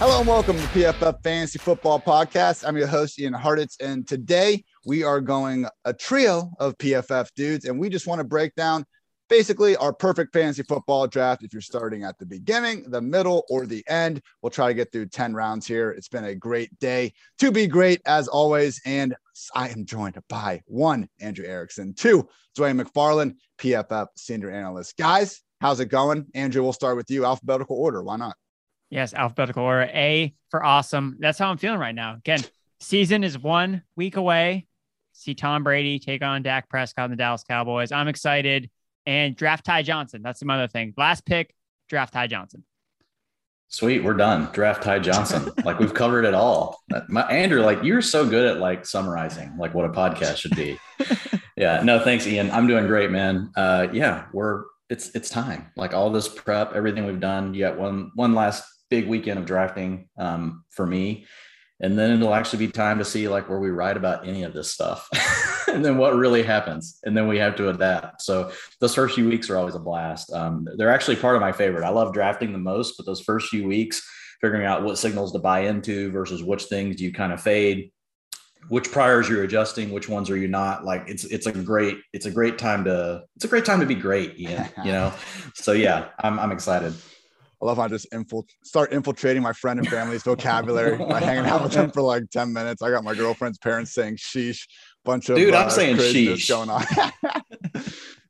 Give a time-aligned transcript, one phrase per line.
[0.00, 2.66] Hello and welcome to PFF Fantasy Football Podcast.
[2.66, 7.66] I'm your host, Ian Hartitz, and today we are going a trio of PFF dudes,
[7.66, 8.86] and we just want to break down
[9.28, 13.66] basically our perfect fantasy football draft if you're starting at the beginning, the middle, or
[13.66, 14.22] the end.
[14.40, 15.90] We'll try to get through 10 rounds here.
[15.90, 18.80] It's been a great day to be great as always.
[18.86, 19.14] And
[19.54, 22.26] I am joined by one, Andrew Erickson, two,
[22.56, 24.96] Dwain McFarland, PFF senior analyst.
[24.96, 26.24] Guys, how's it going?
[26.34, 28.02] Andrew, we'll start with you, alphabetical order.
[28.02, 28.34] Why not?
[28.90, 29.88] Yes, alphabetical order.
[29.94, 31.16] A for awesome.
[31.20, 32.16] That's how I'm feeling right now.
[32.16, 32.40] Again,
[32.80, 34.66] season is one week away.
[35.12, 37.92] See Tom Brady take on Dak Prescott and the Dallas Cowboys.
[37.92, 38.70] I'm excited.
[39.06, 40.22] And draft Ty Johnson.
[40.22, 40.92] That's some other thing.
[40.96, 41.54] Last pick,
[41.88, 42.64] draft Ty Johnson.
[43.68, 44.48] Sweet, we're done.
[44.52, 45.52] Draft Ty Johnson.
[45.64, 46.80] like we've covered it all.
[47.08, 50.76] My Andrew, like you're so good at like summarizing like what a podcast should be.
[51.56, 51.80] yeah.
[51.82, 52.50] No, thanks, Ian.
[52.50, 53.52] I'm doing great, man.
[53.56, 55.70] Uh yeah, we're it's it's time.
[55.76, 57.54] Like all this prep, everything we've done.
[57.54, 61.26] You got one one last big weekend of drafting um, for me.
[61.82, 64.52] And then it'll actually be time to see like where we write about any of
[64.52, 65.08] this stuff
[65.68, 66.98] and then what really happens.
[67.04, 68.20] And then we have to adapt.
[68.20, 70.30] So those first few weeks are always a blast.
[70.32, 71.84] Um, they're actually part of my favorite.
[71.84, 74.06] I love drafting the most, but those first few weeks,
[74.42, 77.90] figuring out what signals to buy into versus which things do you kind of fade
[78.68, 82.26] which priors you're adjusting which ones are you not like it's it's a great it's
[82.26, 85.12] a great time to it's a great time to be great ian you know
[85.54, 86.94] so yeah i'm, I'm excited
[87.60, 91.46] I love how I just infil- start infiltrating my friend and family's vocabulary by hanging
[91.46, 92.80] out with them for like 10 minutes.
[92.82, 94.66] I got my girlfriend's parents saying sheesh,
[95.04, 96.84] bunch of dude, uh, I'm saying sheesh going on.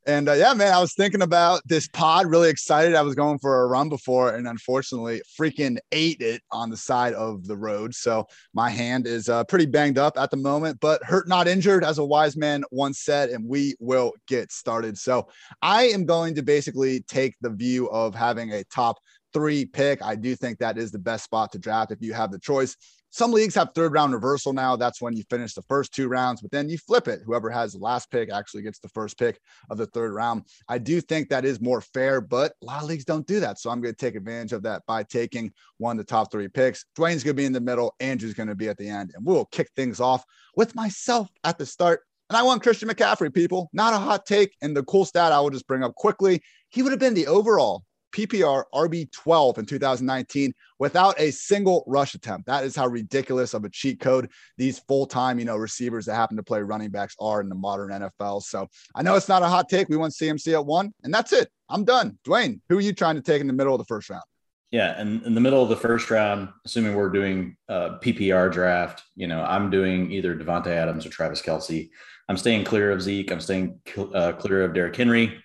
[0.07, 2.95] And uh, yeah, man, I was thinking about this pod, really excited.
[2.95, 7.13] I was going for a run before, and unfortunately, freaking ate it on the side
[7.13, 7.93] of the road.
[7.93, 11.83] So my hand is uh, pretty banged up at the moment, but hurt, not injured,
[11.83, 13.29] as a wise man once said.
[13.29, 14.97] And we will get started.
[14.97, 15.27] So
[15.61, 18.97] I am going to basically take the view of having a top
[19.33, 20.01] three pick.
[20.01, 22.75] I do think that is the best spot to draft if you have the choice.
[23.13, 24.77] Some leagues have third round reversal now.
[24.77, 27.19] That's when you finish the first two rounds, but then you flip it.
[27.25, 29.37] Whoever has the last pick actually gets the first pick
[29.69, 30.45] of the third round.
[30.69, 33.59] I do think that is more fair, but a lot of leagues don't do that.
[33.59, 36.47] So I'm going to take advantage of that by taking one of the top three
[36.47, 36.85] picks.
[36.95, 39.25] Dwain's going to be in the middle, Andrew's going to be at the end, and
[39.25, 40.23] we'll kick things off
[40.55, 42.01] with myself at the start.
[42.29, 43.69] And I want Christian McCaffrey, people.
[43.73, 44.53] Not a hot take.
[44.61, 46.41] And the cool stat I will just bring up quickly
[46.71, 52.47] he would have been the overall PPR RB12 in 2019 without a single rush attempt.
[52.47, 56.37] That is how ridiculous of a cheat code these full-time, you know, receivers that happen
[56.37, 58.43] to play running backs are in the modern NFL.
[58.43, 59.89] So I know it's not a hot take.
[59.89, 61.49] We want CMC at one, and that's it.
[61.69, 62.17] I'm done.
[62.25, 64.23] Dwain, who are you trying to take in the middle of the first round?
[64.71, 69.03] Yeah, and in the middle of the first round, assuming we're doing a PPR draft,
[69.15, 71.89] you know, I'm doing either Davante Adams or Travis Kelce.
[72.29, 73.31] I'm staying clear of Zeke.
[73.31, 73.81] I'm staying
[74.13, 75.43] uh, clear of Derrick Henry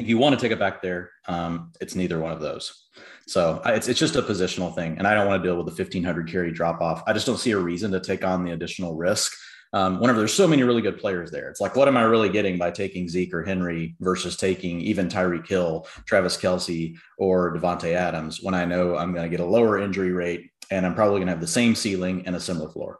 [0.00, 2.88] if you want to take it back there, um, it's neither one of those.
[3.26, 4.96] So it's, it's just a positional thing.
[4.98, 7.02] And I don't want to deal with the 1500 carry drop off.
[7.06, 9.32] I just don't see a reason to take on the additional risk.
[9.72, 12.28] Um, whenever there's so many really good players there, it's like, what am I really
[12.28, 17.94] getting by taking Zeke or Henry versus taking even Tyreek Hill, Travis Kelce, or Davante
[17.94, 21.18] Adams when I know I'm going to get a lower injury rate and I'm probably
[21.18, 22.98] going to have the same ceiling and a similar floor.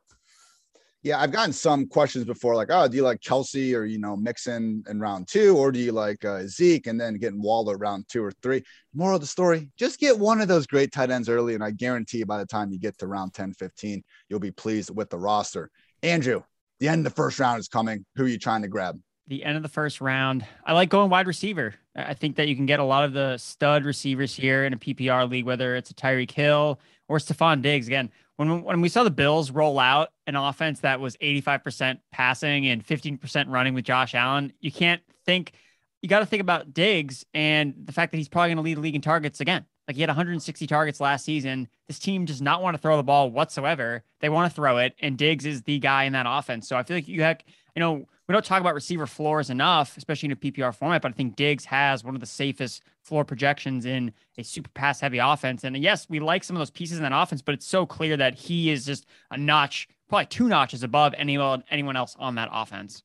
[1.03, 4.17] Yeah, I've gotten some questions before, like, oh, do you like Kelce or you know
[4.17, 8.05] Mixon in round two, or do you like uh, Zeke and then getting Waller round
[8.09, 8.63] two or three?
[8.93, 11.71] Moral of the story: just get one of those great tight ends early, and I
[11.71, 15.17] guarantee by the time you get to round 10, 15, you'll be pleased with the
[15.17, 15.71] roster.
[16.03, 16.43] Andrew,
[16.81, 18.05] the end of the first round is coming.
[18.17, 19.01] Who are you trying to grab?
[19.27, 20.45] The end of the first round.
[20.67, 21.75] I like going wide receiver.
[21.97, 24.77] I think that you can get a lot of the stud receivers here in a
[24.77, 26.79] PPR league, whether it's a Tyreek Hill
[27.09, 27.87] or Stefon Diggs.
[27.87, 28.11] Again,
[28.41, 32.83] when when we saw the Bills roll out an offense that was 85% passing and
[32.83, 35.53] 15% running with Josh Allen, you can't think
[36.01, 38.79] you got to think about Diggs and the fact that he's probably going to lead
[38.79, 39.67] the league in targets again.
[39.87, 41.69] Like he had 160 targets last season.
[41.87, 44.05] This team does not want to throw the ball whatsoever.
[44.21, 46.67] They want to throw it, and Diggs is the guy in that offense.
[46.67, 47.41] So I feel like you have,
[47.77, 51.11] you know, we don't talk about receiver floors enough, especially in a PPR format, but
[51.11, 55.19] I think Diggs has one of the safest floor projections in a super pass heavy
[55.19, 55.65] offense.
[55.65, 58.17] And yes, we like some of those pieces in that offense, but it's so clear
[58.17, 62.49] that he is just a notch, probably two notches above anyone anyone else on that
[62.53, 63.03] offense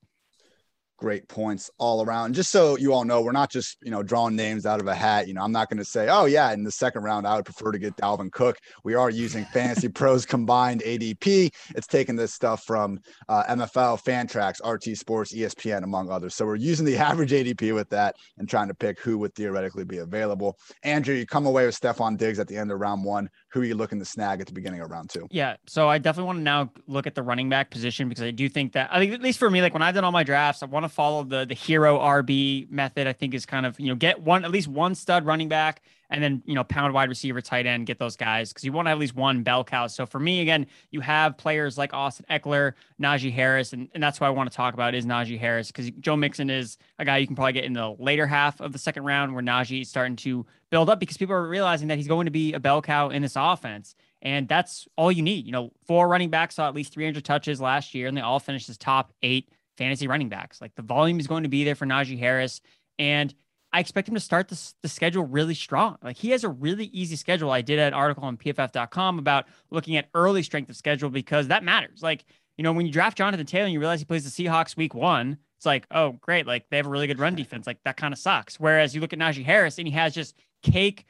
[0.98, 2.34] great points all around.
[2.34, 4.96] Just so you all know, we're not just you know drawing names out of a
[4.96, 5.28] hat.
[5.28, 7.46] You know, I'm not going to say, oh yeah, in the second round I would
[7.46, 8.58] prefer to get Dalvin Cook.
[8.84, 11.54] We are using Fantasy Pros combined ADP.
[11.76, 13.00] It's taking this stuff from
[13.30, 16.36] uh, MFL, Fantrax, RT Sports, ESPN, among others.
[16.36, 19.86] So we're using the average ADP with that and trying to pick who would theoretically
[19.86, 20.58] be available.
[20.84, 23.30] Andrew, you come away with Stefon Diggs at the end of round one.
[23.50, 25.28] Who are you looking to snag at the beginning of round two?
[25.32, 28.32] Yeah, so I definitely want to now look at the running back position because I
[28.32, 30.24] do think that I think at least for me, like when I've done all my
[30.24, 33.80] drafts, I want to follow the the hero RB method, I think is kind of
[33.80, 36.94] you know get one at least one stud running back and then you know pound
[36.94, 39.44] wide receiver, tight end, get those guys because you want to have at least one
[39.44, 39.88] bell cow.
[39.88, 44.20] So for me, again, you have players like Austin Ekeler, Najee Harris, and, and that's
[44.20, 47.18] what I want to talk about is Najee Harris because Joe Mixon is a guy
[47.18, 49.90] you can probably get in the later half of the second round where Najee is
[49.90, 52.82] starting to build up because people are realizing that he's going to be a bell
[52.82, 53.96] cow in this offense.
[54.22, 55.46] And that's all you need.
[55.46, 58.40] You know, four running backs saw at least 300 touches last year, and they all
[58.40, 60.62] finished as top eight fantasy running backs.
[60.62, 62.62] Like the volume is going to be there for Najee Harris.
[62.98, 63.34] And
[63.76, 65.98] I expect him to start the, the schedule really strong.
[66.02, 67.52] Like he has a really easy schedule.
[67.52, 71.62] I did an article on pff.com about looking at early strength of schedule because that
[71.62, 72.02] matters.
[72.02, 72.24] Like,
[72.58, 74.96] you know, when you draft Jonathan Taylor and you realize he plays the Seahawks week
[74.96, 76.48] one, it's like, oh, great.
[76.48, 77.68] Like they have a really good run defense.
[77.68, 78.58] Like that kind of sucks.
[78.62, 81.08] Whereas you look at Najee Harris and he has just cake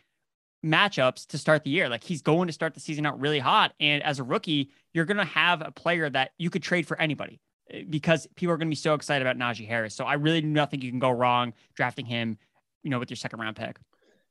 [0.66, 1.88] matchups to start the year.
[1.88, 3.74] Like he's going to start the season out really hot.
[3.80, 7.00] And as a rookie, you're going to have a player that you could trade for
[7.00, 7.40] anybody
[7.70, 9.94] eh, because people are going to be so excited about Najee Harris.
[9.94, 12.40] So I really do not think you can go wrong drafting him
[12.86, 13.78] you know, with your second round pick.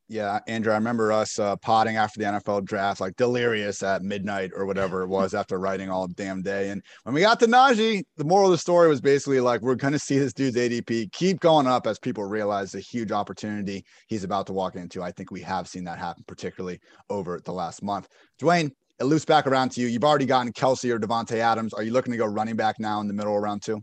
[0.06, 4.50] Yeah, Andrew, I remember us uh, potting after the NFL draft, like delirious at midnight
[4.54, 6.68] or whatever it was after writing all damn day.
[6.68, 9.74] And when we got to Najee, the moral of the story was basically like, we're
[9.76, 13.82] going to see this dude's ADP keep going up as people realize the huge opportunity
[14.06, 15.02] he's about to walk into.
[15.02, 18.06] I think we have seen that happen, particularly over the last month.
[18.38, 18.70] Dwain,
[19.00, 19.86] it loops back around to you.
[19.86, 21.72] You've already gotten Kelce or Davante Adams.
[21.72, 23.82] Are you looking to go running back now in the middle of round two?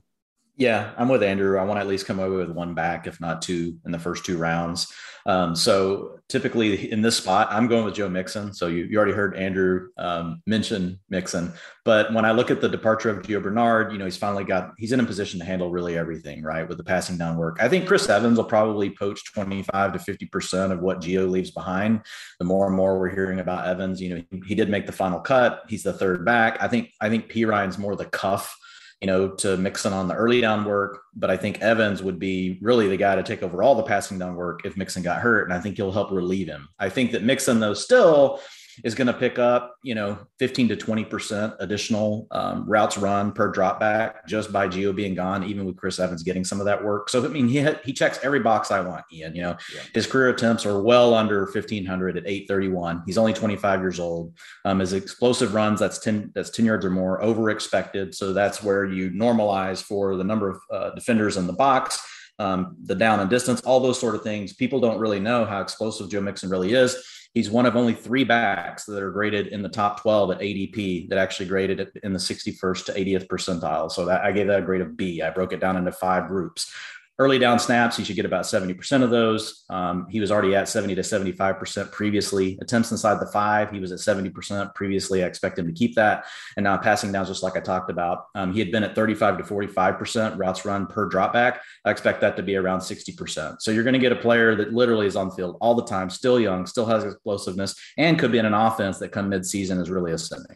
[0.57, 1.57] Yeah, I'm with Andrew.
[1.57, 3.99] I want to at least come away with one back, if not two, in the
[3.99, 4.91] first two rounds.
[5.25, 8.53] Um, so typically in this spot, I'm going with Joe Mixon.
[8.53, 11.53] So you, you already heard Andrew um, mention Mixon,
[11.85, 14.71] but when I look at the departure of Gio Bernard, you know he's finally got
[14.77, 17.57] he's in a position to handle really everything, right, with the passing down work.
[17.59, 21.51] I think Chris Evans will probably poach 25 to 50 percent of what Gio leaves
[21.51, 22.01] behind.
[22.39, 24.91] The more and more we're hearing about Evans, you know he, he did make the
[24.91, 25.63] final cut.
[25.67, 26.57] He's the third back.
[26.61, 28.57] I think I think Perine's more the cuff
[29.01, 31.01] you know, to Mixon on the early down work.
[31.15, 34.19] But I think Evans would be really the guy to take over all the passing
[34.19, 35.43] down work if Mixon got hurt.
[35.43, 36.69] And I think he'll help relieve him.
[36.79, 38.39] I think that Mixon, though, still
[38.83, 43.49] is going to pick up, you know, 15 to 20% additional um, routes run per
[43.49, 46.83] drop back just by Gio being gone, even with Chris Evans getting some of that
[46.83, 47.09] work.
[47.09, 49.35] So, I mean, he, he checks every box I want, Ian.
[49.35, 49.81] You know, yeah.
[49.93, 53.03] his career attempts are well under 1,500 at 831.
[53.05, 54.33] He's only 25 years old.
[54.65, 58.15] Um, his explosive runs, that's 10, that's 10 yards or more over expected.
[58.15, 61.99] So that's where you normalize for the number of uh, defenders in the box.
[62.39, 64.53] Um, the down and distance, all those sort of things.
[64.53, 66.95] People don't really know how explosive Joe Mixon really is
[67.33, 71.09] He's one of only three backs that are graded in the top 12 at ADP
[71.09, 73.89] that actually graded in the 61st to 80th percentile.
[73.89, 75.21] So that I gave that a grade of B.
[75.21, 76.73] I broke it down into five groups
[77.19, 79.63] early down snaps, he should get about 70% of those.
[79.69, 82.57] Um, he was already at 70 to 75% previously.
[82.61, 85.23] Attempts inside the five, he was at 70% previously.
[85.23, 86.25] I expect him to keep that.
[86.57, 89.37] And now passing down, just like I talked about, um, he had been at 35
[89.37, 91.59] to 45% routes run per dropback.
[91.85, 93.61] I expect that to be around 60%.
[93.61, 96.09] So you're going to get a player that literally is on field all the time,
[96.09, 99.89] still young, still has explosiveness, and could be in an offense that come midseason is
[99.89, 100.55] really ascending.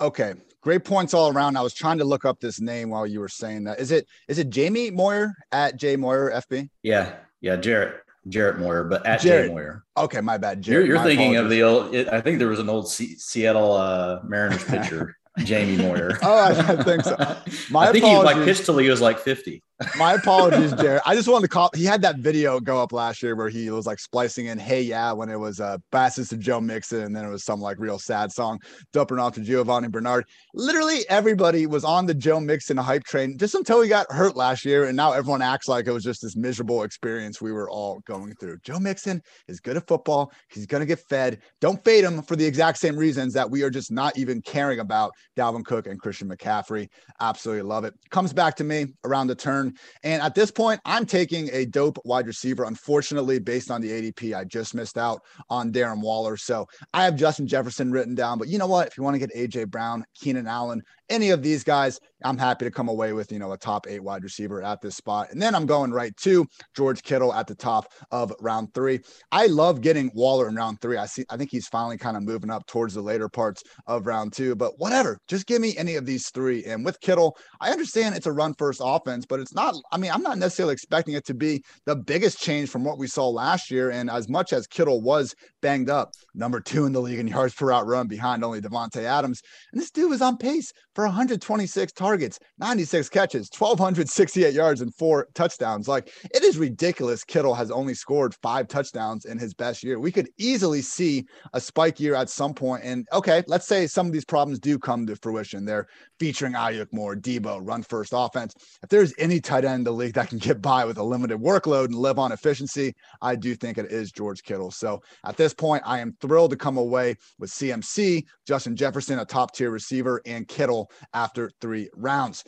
[0.00, 1.56] Okay, great points all around.
[1.56, 3.78] I was trying to look up this name while you were saying that.
[3.78, 6.70] Is it is it Jamie Moyer at J Moyer FB?
[6.82, 7.96] Yeah, yeah, Jarrett.
[8.28, 9.48] Jarrett Moyer, but at Jarrett.
[9.48, 9.84] Jay Moyer.
[9.96, 10.62] Okay, my bad.
[10.62, 11.44] Jarrett, you're, you're thinking apologies.
[11.44, 11.94] of the old.
[11.94, 16.18] It, I think there was an old C- Seattle uh, Mariners pitcher, Jamie Moyer.
[16.22, 17.16] oh, I, I, think so.
[17.70, 18.04] My I think apologies.
[18.04, 19.60] he like pitched till he was like 50.
[19.96, 21.02] My apologies, Jared.
[21.06, 21.70] I just wanted to call.
[21.74, 24.82] He had that video go up last year where he was like splicing in "Hey
[24.82, 27.78] Yeah" when it was uh, Basses to Joe Mixon, and then it was some like
[27.78, 28.60] real sad song
[28.92, 30.24] dumping off to Giovanni Bernard.
[30.54, 34.64] Literally everybody was on the Joe Mixon hype train just until he got hurt last
[34.64, 38.00] year, and now everyone acts like it was just this miserable experience we were all
[38.06, 38.58] going through.
[38.64, 40.32] Joe Mixon is good at football.
[40.50, 41.40] He's gonna get fed.
[41.60, 44.80] Don't fade him for the exact same reasons that we are just not even caring
[44.80, 46.88] about Dalvin Cook and Christian McCaffrey.
[47.20, 47.94] Absolutely love it.
[48.10, 49.71] Comes back to me around the turn.
[50.02, 52.64] And at this point, I'm taking a dope wide receiver.
[52.64, 56.36] Unfortunately, based on the ADP, I just missed out on Darren Waller.
[56.36, 58.38] So I have Justin Jefferson written down.
[58.38, 58.88] But you know what?
[58.88, 62.64] If you want to get AJ Brown, Keenan Allen, any of these guys, I'm happy
[62.64, 65.30] to come away with, you know, a top eight wide receiver at this spot.
[65.30, 69.00] And then I'm going right to George Kittle at the top of round three.
[69.30, 70.96] I love getting Waller in round three.
[70.96, 74.06] I see, I think he's finally kind of moving up towards the later parts of
[74.06, 76.64] round two, but whatever, just give me any of these three.
[76.64, 80.10] And with Kittle, I understand it's a run first offense, but it's not, I mean,
[80.12, 83.70] I'm not necessarily expecting it to be the biggest change from what we saw last
[83.70, 83.90] year.
[83.90, 86.12] And as much as Kittle was banged up.
[86.34, 89.40] Number two in the league in yards per route run behind only Davante Adams.
[89.72, 95.28] And this dude was on pace for 126 targets, 96 catches, 1,268 yards, and four
[95.34, 95.88] touchdowns.
[95.88, 97.24] Like it is ridiculous.
[97.24, 99.98] Kittle has only scored five touchdowns in his best year.
[99.98, 102.84] We could easily see a spike year at some point.
[102.84, 105.64] And okay, let's say some of these problems do come to fruition.
[105.64, 105.86] They're
[106.18, 108.54] featuring Aiyuk more, Deebo, run first offense.
[108.82, 111.38] If there's any tight end in the league that can get by with a limited
[111.38, 114.70] workload and live on efficiency, I do think it is George Kittle.
[114.70, 119.24] So at this point, I am thrilled to come away with CMC, Justin Jefferson, a
[119.24, 120.81] top tier receiver, and Kittle
[121.14, 122.44] after three rounds.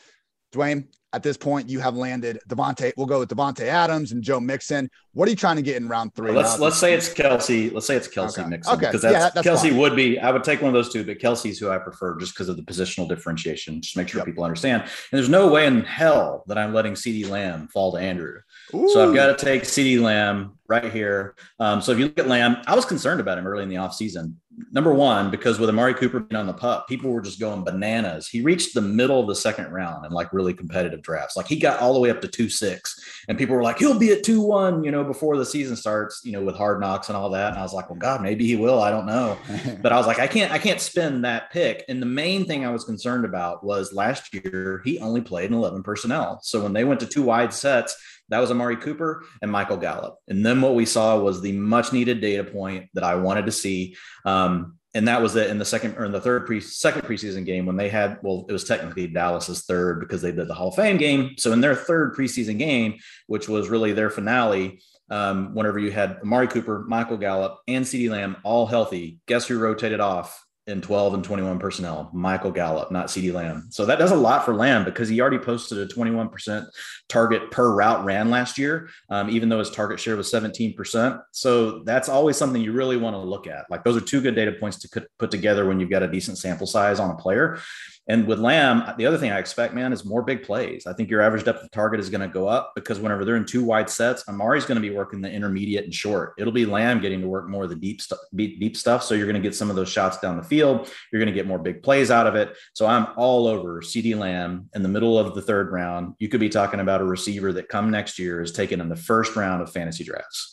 [0.55, 2.93] Dwain, at this point, you have landed Davante.
[2.97, 4.91] We'll go with Davante Adams and Joe Mixon.
[5.13, 6.33] What are you trying to get in round three?
[6.33, 7.73] Let's round let's say it's Kelce.
[7.73, 8.49] Let's say it's Kelce okay.
[8.49, 8.87] Mixon okay.
[8.87, 9.79] because that's, yeah, that's Kelce fine.
[9.79, 10.19] would be.
[10.19, 12.57] I would take one of those two, but Kelce's who I prefer just because of
[12.57, 13.81] the positional differentiation.
[13.81, 14.27] Just make sure Yep.
[14.27, 14.83] people understand.
[14.83, 18.41] And there's no way in hell that I'm letting CeeDee Lamb fall to Andrew.
[18.73, 21.37] So I've got to take CeeDee Lamb right here.
[21.61, 23.77] Um, so if you look at Lamb, I was concerned about him early in the
[23.77, 24.35] offseason.
[24.71, 28.29] Number one, because with Amari Cooper being on the pup, people were just going bananas.
[28.29, 31.37] He reached the middle of the second round in like really competitive drafts.
[31.37, 33.99] Like he got all the way up to two six, and people were like, he'll
[33.99, 37.09] be at two one, you know, before the season starts, you know, with hard knocks
[37.09, 37.51] and all that.
[37.51, 38.81] And I was like, well, God, maybe he will.
[38.81, 39.39] I don't know.
[39.83, 41.85] But I was like, I can't, I can't spend that pick.
[41.89, 45.55] And the main thing I was concerned about was last year he only played in
[45.55, 46.41] 11 personnel.
[46.43, 47.97] So when they went to two wide sets,
[48.29, 50.19] that was Amari Cooper and Michael Gallup.
[50.29, 53.53] And then what we saw was the much needed data point that I wanted to
[53.53, 53.97] see.
[54.25, 57.45] Um, and that was it in the second or in the third pre second preseason
[57.45, 60.69] game when they had well, it was technically Dallas's third because they did the Hall
[60.69, 61.35] of Fame game.
[61.37, 66.19] So in their third preseason game, which was really their finale, um, whenever you had
[66.23, 71.15] Amari Cooper, Michael Gallup, and CeeDee Lamb all healthy, guess who rotated off in 12
[71.15, 72.11] and 21 personnel?
[72.13, 73.67] Michael Gallup, not CeeDee Lamb.
[73.71, 76.67] So that does a lot for Lamb because he already posted a 21%
[77.09, 81.21] target per route ran last year, um, even though his target share was 17%.
[81.33, 83.67] So that's always something you really want to look at.
[83.71, 86.09] Like those are two good data points to put- put together when you've got a
[86.09, 87.59] decent sample size on a player.
[88.07, 90.87] And with Lamb, the other thing I expect, man, is more big plays.
[90.87, 93.37] I think your average depth of target is going to go up because whenever they're
[93.37, 96.35] in two wide sets, Amari's going to be working the intermediate and short.
[96.37, 99.03] It'll be Lamb getting to work more of the deep stuff, deep stuff.
[99.03, 100.91] So you're going to get some of those shots down the field.
[101.11, 102.55] You're going to get more big plays out of it.
[102.75, 106.15] So I'm all over CeeDee Lamb in the middle of the third round.
[106.19, 108.97] You could be talking about a receiver that come next year is taken in the
[108.97, 110.51] first round of fantasy drafts.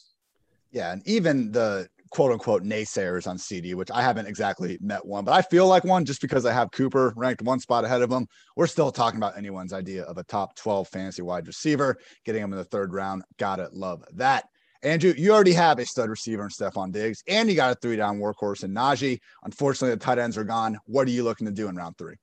[0.71, 5.25] Yeah, and even the quote unquote naysayers on CeeDee, which I haven't exactly met one,
[5.25, 8.11] but I feel like one just because I have Cooper ranked one spot ahead of
[8.11, 8.27] him.
[8.55, 12.51] We're still talking about anyone's idea of a top 12 fantasy wide receiver, getting him
[12.51, 13.23] in the third round.
[13.37, 14.45] Gotta love that.
[14.83, 17.95] Andrew, you already have a stud receiver in Stefon Diggs, and you got a three
[17.95, 19.19] down workhorse in Najee.
[19.43, 20.79] Unfortunately, the tight ends are gone.
[20.85, 22.15] What are you looking to do in round three?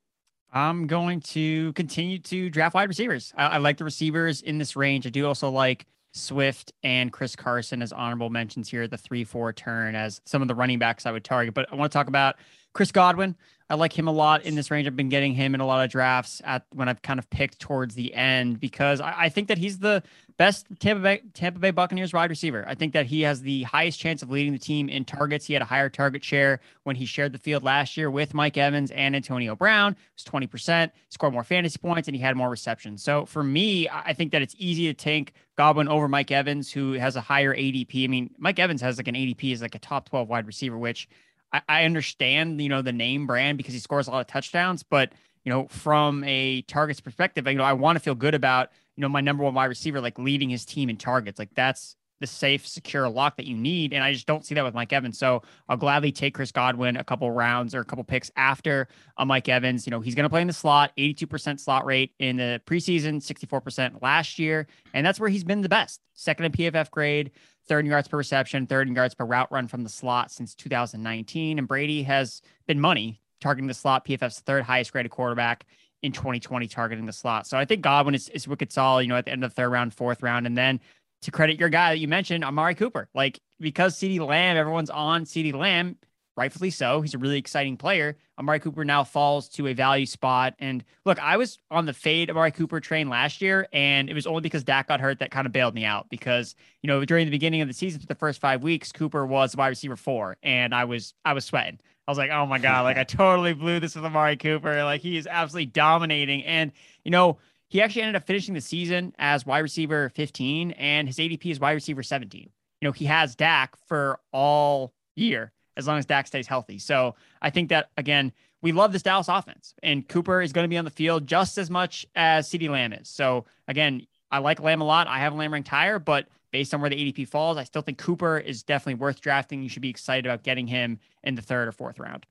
[0.52, 3.32] I'm going to continue to draft wide receivers.
[3.36, 5.06] I, I like the receivers in this range.
[5.06, 9.52] I do also like Swift and Chris Carson as honorable mentions here the 3 4
[9.52, 11.54] turn as some of the running backs I would target.
[11.54, 12.36] But I want to talk about
[12.78, 13.34] Chris Godwin.
[13.68, 14.86] I like him a lot in this range.
[14.86, 17.58] I've been getting him in a lot of drafts at when I've kind of picked
[17.58, 20.00] towards the end because I, I think that he's the
[20.36, 22.64] best Tampa Bay, Tampa Bay Buccaneers wide receiver.
[22.68, 25.44] I think that he has the highest chance of leading the team in targets.
[25.44, 28.56] He had a higher target share when he shared the field last year with Mike
[28.56, 29.92] Evans and Antonio Brown.
[29.92, 33.02] It was 20%, scored more fantasy points, and he had more receptions.
[33.02, 36.92] So for me, I think that it's easy to tank Godwin over Mike Evans, who
[36.92, 38.04] has a higher ADP.
[38.04, 40.78] I mean, Mike Evans has like an ADP as like a top 12 wide receiver,
[40.78, 41.08] which
[41.52, 44.82] I, I understand, you know, the name brand because he scores a lot of touchdowns,
[44.82, 45.12] but
[45.44, 49.00] you know, from a targets perspective, you know, I want to feel good about, you
[49.00, 51.38] know, my number one wide receiver, like leading his team in targets.
[51.38, 53.92] Like that's the safe, secure lock that you need.
[53.92, 55.18] And I just don't see that with Mike Evans.
[55.18, 59.24] So I'll gladly take Chris Godwin a couple rounds or a couple picks after uh,
[59.24, 59.86] Mike Evans.
[59.86, 63.16] You know, he's going to play in the slot, 82% slot rate in the preseason,
[63.16, 64.66] 64% last year.
[64.94, 66.00] And that's where he's been the best.
[66.14, 67.30] Second in PFF grade,
[67.68, 70.54] third in yards per reception, third in yards per route run from the slot since
[70.54, 71.58] 2019.
[71.58, 74.06] And Brady has been money targeting the slot.
[74.06, 75.66] PFF's third highest graded quarterback
[76.02, 77.46] in 2020 targeting the slot.
[77.46, 79.54] So I think Godwin is, is wicked solid, you know, at the end of the
[79.54, 80.46] third round, fourth round.
[80.46, 80.80] And then
[81.22, 85.24] to credit your guy that you mentioned, Amari Cooper, like because CeeDee Lamb, everyone's on
[85.24, 85.96] CeeDee Lamb,
[86.38, 87.02] rightfully so.
[87.02, 88.16] He's a really exciting player.
[88.38, 90.54] Amari Cooper now falls to a value spot.
[90.60, 94.26] And look, I was on the fade Amari Cooper train last year, and it was
[94.26, 96.08] only because Dak got hurt that kind of bailed me out.
[96.08, 99.26] Because you know during the beginning of the season, for the first five weeks, Cooper
[99.26, 101.80] was wide receiver four, and I was I was sweating.
[102.06, 104.84] I was like, oh my god, like I totally blew this with Amari Cooper.
[104.84, 106.72] Like he is absolutely dominating, and
[107.04, 107.38] you know.
[107.70, 111.60] He actually ended up finishing the season as wide receiver 15, and his ADP is
[111.60, 112.48] wide receiver 17.
[112.80, 116.78] You know, he has Dak for all year as long as Dak stays healthy.
[116.78, 120.68] So I think that again, we love this Dallas offense, and Cooper is going to
[120.68, 123.08] be on the field just as much as CeeDee Lamb is.
[123.08, 125.06] So again, I like Lamb a lot.
[125.06, 127.98] I have Lamb ranked higher, but based on where the ADP falls, I still think
[127.98, 129.62] Cooper is definitely worth drafting.
[129.62, 132.26] You should be excited about getting him in the third or fourth round.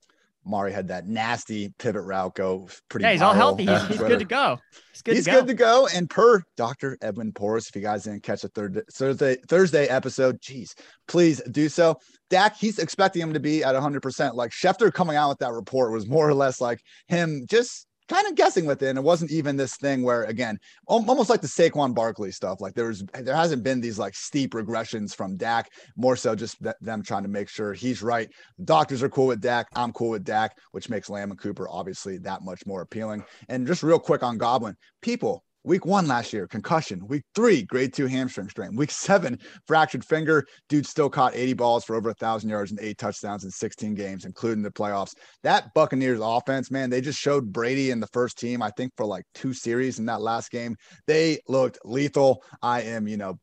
[0.48, 3.04] Mari had that nasty pivot route go pretty.
[3.04, 3.66] Yeah, he's all healthy.
[3.66, 4.60] He's, he's good to go.
[4.94, 5.16] He's good.
[5.16, 5.40] He's to go.
[5.40, 5.88] good to go.
[5.94, 6.98] And per Dr.
[7.02, 10.76] Edwin Porras, if you guys didn't catch the third Thursday Thursday episode, geez,
[11.08, 12.00] please do so.
[12.30, 14.34] Dak, he's expecting him to be at 100%.
[14.36, 18.28] Like Schefter coming out with that report was more or less like him just kind
[18.28, 18.88] of guessing with it.
[18.88, 22.62] And it wasn't even this thing where, again, almost like the Saquon Barkley stuff.
[22.62, 25.70] Like there's there hasn't been these like steep regressions from Dak.
[25.96, 28.30] More so just them trying to make sure he's right.
[28.64, 29.68] Doctors are cool with Dak.
[29.76, 33.24] I'm cool with Dak, which makes Lamb and Cooper obviously that much more appealing.
[33.50, 37.06] And just real quick on Godwin, people Week one last year, concussion.
[37.08, 38.74] Week three, grade two hamstring strain.
[38.78, 40.48] Week seven, fractured finger.
[40.70, 43.94] Dude still caught 80 balls for over a thousand yards and eight touchdowns in 16
[43.94, 45.14] games, including the playoffs.
[45.44, 49.06] That Buccaneers offense, man, they just showed Brady in the first team, I think, for
[49.06, 50.78] like two series in that last game.
[51.06, 52.44] They looked lethal.
[52.62, 53.38] I am, you know,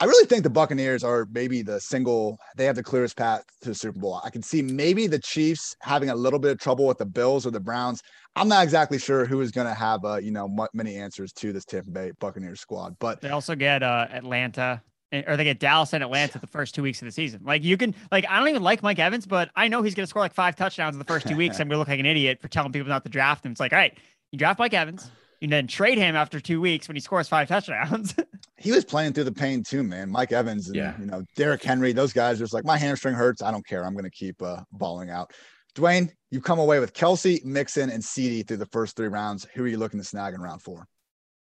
[0.00, 3.70] I really think the Buccaneers are maybe the single, they have the clearest path to
[3.70, 4.20] the Super Bowl.
[4.22, 7.44] I can see maybe the Chiefs having a little bit of trouble with the Bills
[7.44, 8.00] or the Browns.
[8.36, 11.52] I'm not exactly sure who is going to have, uh, you know, many answers to
[11.52, 12.96] this Tampa Bay Buccaneers squad.
[13.00, 16.76] But they also get uh, Atlanta eh, or they get Dallas and Atlanta the first
[16.76, 17.40] two weeks of the season.
[17.42, 20.04] Like you can, like I don't even like Mike Evans, but I know he's going
[20.04, 21.58] to score like five touchdowns in the first two weeks.
[21.58, 23.50] I'm going to look like an idiot for telling people not to draft him.
[23.50, 23.98] It's like, all right,
[24.30, 27.48] you draft Mike Evans, you then trade him after two weeks when he scores five
[27.48, 28.14] touchdowns.
[28.56, 30.10] he was playing through the pain too, man.
[30.10, 30.94] Mike Evans and yeah.
[30.98, 33.42] you know Derrick Henry, those guys are just like my hamstring hurts.
[33.42, 33.84] I don't care.
[33.84, 35.32] I'm going to keep uh, balling out.
[35.74, 39.46] Dwain, you come away with Kelce, Mixon, and CeeDee through the first three rounds.
[39.54, 40.86] Who are you looking to snag in round four?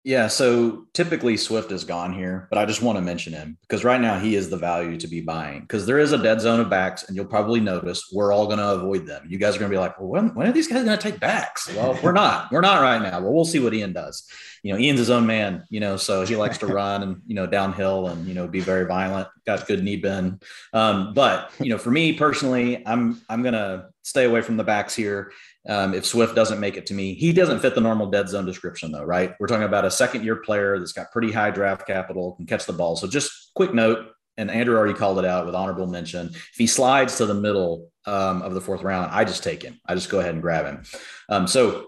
[0.06, 3.84] Yeah, so typically Swift is gone here, but I just want to mention him because
[3.84, 6.60] right now he is the value to be buying because there is a dead zone
[6.60, 9.24] of backs, and you'll probably notice we're all going to avoid them.
[9.26, 11.02] You guys are going to be like, well, when, when are these guys going to
[11.02, 11.74] take backs?
[11.74, 12.52] Well, we're not.
[12.52, 13.18] We're not right now.
[13.20, 14.28] Well, we'll see what Ian does.
[14.62, 17.34] You know, Ian's his own man, you know, so he likes to run and, you
[17.34, 20.42] know, downhill and, you know, be very violent, got good knee bend.
[20.74, 24.64] Um, but, you know, for me personally, I'm, I'm going to stay away from the
[24.64, 25.32] backs here.
[25.66, 28.44] Um, if Swift doesn't make it to me, he doesn't fit the normal dead zone
[28.44, 29.34] description, though, right?
[29.40, 32.66] We're talking about a second year player that's got pretty high draft capital, can catch
[32.66, 32.96] the ball.
[32.96, 36.28] So, just quick note, and Andrew already called it out with honorable mention.
[36.28, 39.80] If he slides to the middle um, of the fourth round, I just take him.
[39.86, 40.82] I just go ahead and grab him.
[41.30, 41.86] Um, so,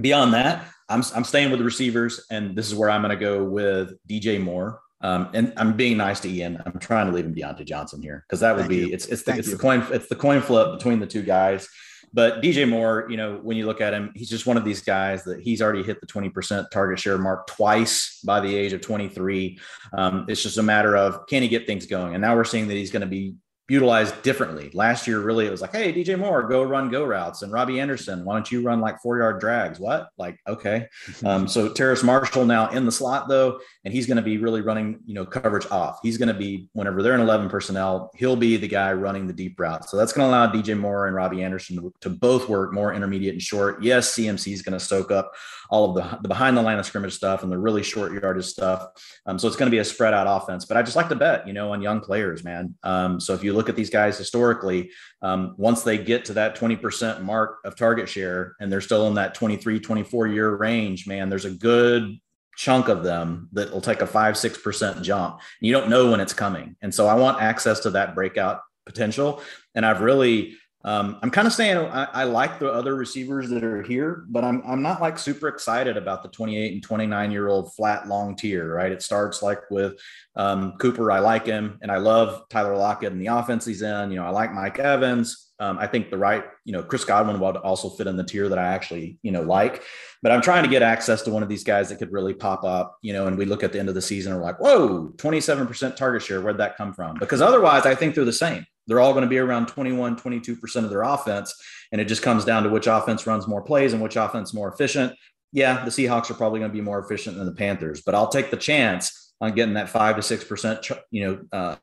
[0.00, 3.24] beyond that, I'm, I'm staying with the receivers, and this is where I'm going to
[3.24, 4.80] go with DJ Moore.
[5.00, 6.62] Um, and I'm being nice to Ian.
[6.64, 8.88] I'm trying to leave him Diontae Johnson here because that would Thank be you.
[8.90, 11.68] it's it's the, it's the coin it's the coin flip between the two guys.
[12.14, 14.80] But DJ Moore, you know, when you look at him, he's just one of these
[14.80, 18.80] guys that he's already hit the 20% target share mark twice by the age of
[18.80, 19.58] 23.
[19.92, 22.14] Um, it's just a matter of can he get things going?
[22.14, 23.34] And now we're seeing that he's going to be
[23.68, 24.70] utilized differently.
[24.74, 27.80] Last year, really, it was like, hey, DJ Moore, go run go routes, and Robbie
[27.80, 29.80] Anderson, why don't you run like four yard drags?
[29.80, 30.08] What?
[30.18, 30.88] Like, okay.
[31.24, 34.60] Um, so Terrace Marshall now in the slot though, and he's going to be really
[34.60, 36.00] running, you know, coverage off.
[36.02, 39.32] He's going to be whenever they're in eleven personnel, he'll be the guy running the
[39.32, 39.88] deep route.
[39.88, 42.92] So that's going to allow DJ Moore and Robbie Anderson to, to both work more
[42.92, 43.82] intermediate and short.
[43.82, 45.32] Yes, CMC is going to soak up
[45.70, 48.44] all of the, the behind the line of scrimmage stuff and the really short yardage
[48.44, 48.86] stuff.
[49.26, 50.64] Um, so it's going to be a spread out offense.
[50.64, 52.74] But I just like to bet, you know, on young players, man.
[52.82, 54.90] Um, so if you look at these guys historically,
[55.22, 59.14] um, once they get to that 20% mark of target share and they're still in
[59.14, 62.18] that 23, 24 year range, man, there's a good
[62.56, 65.40] chunk of them that will take a five, 6% jump.
[65.60, 66.76] You don't know when it's coming.
[66.82, 69.42] And so I want access to that breakout potential.
[69.74, 73.64] And I've really, um, I'm kind of saying I, I, like the other receivers that
[73.64, 77.48] are here, but I'm I'm not like super excited about the 28 and 29 year
[77.48, 78.74] old flat long tier.
[78.74, 78.92] Right?
[78.92, 79.94] It starts like with
[80.36, 81.10] um, Cooper.
[81.10, 84.10] I like him, and I love Tyler Lockett and the offense he's in.
[84.10, 85.52] You know, I like Mike Evans.
[85.58, 88.48] Um, I think the right, you know, Chris Godwin would also fit in the tier
[88.48, 89.82] that I actually, you know, like.
[90.20, 92.64] But I'm trying to get access to one of these guys that could really pop
[92.64, 94.58] up, you know, and we look at the end of the season and we're like,
[94.58, 96.40] whoa, 27% target share.
[96.40, 97.16] Where'd that come from?
[97.18, 98.66] Because otherwise, I think they're the same.
[98.86, 101.54] They're all going to be around 21, 22% of their offense.
[101.92, 104.72] And it just comes down to which offense runs more plays and which offense more
[104.72, 105.14] efficient.
[105.52, 108.28] Yeah, the Seahawks are probably going to be more efficient than the Panthers, but I'll
[108.28, 111.76] take the chance on getting that five to six percent, you know, uh,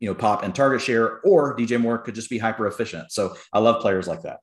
[0.00, 3.10] you know, pop and target share, or DJ Moore could just be hyper efficient.
[3.10, 4.38] So I love players like that.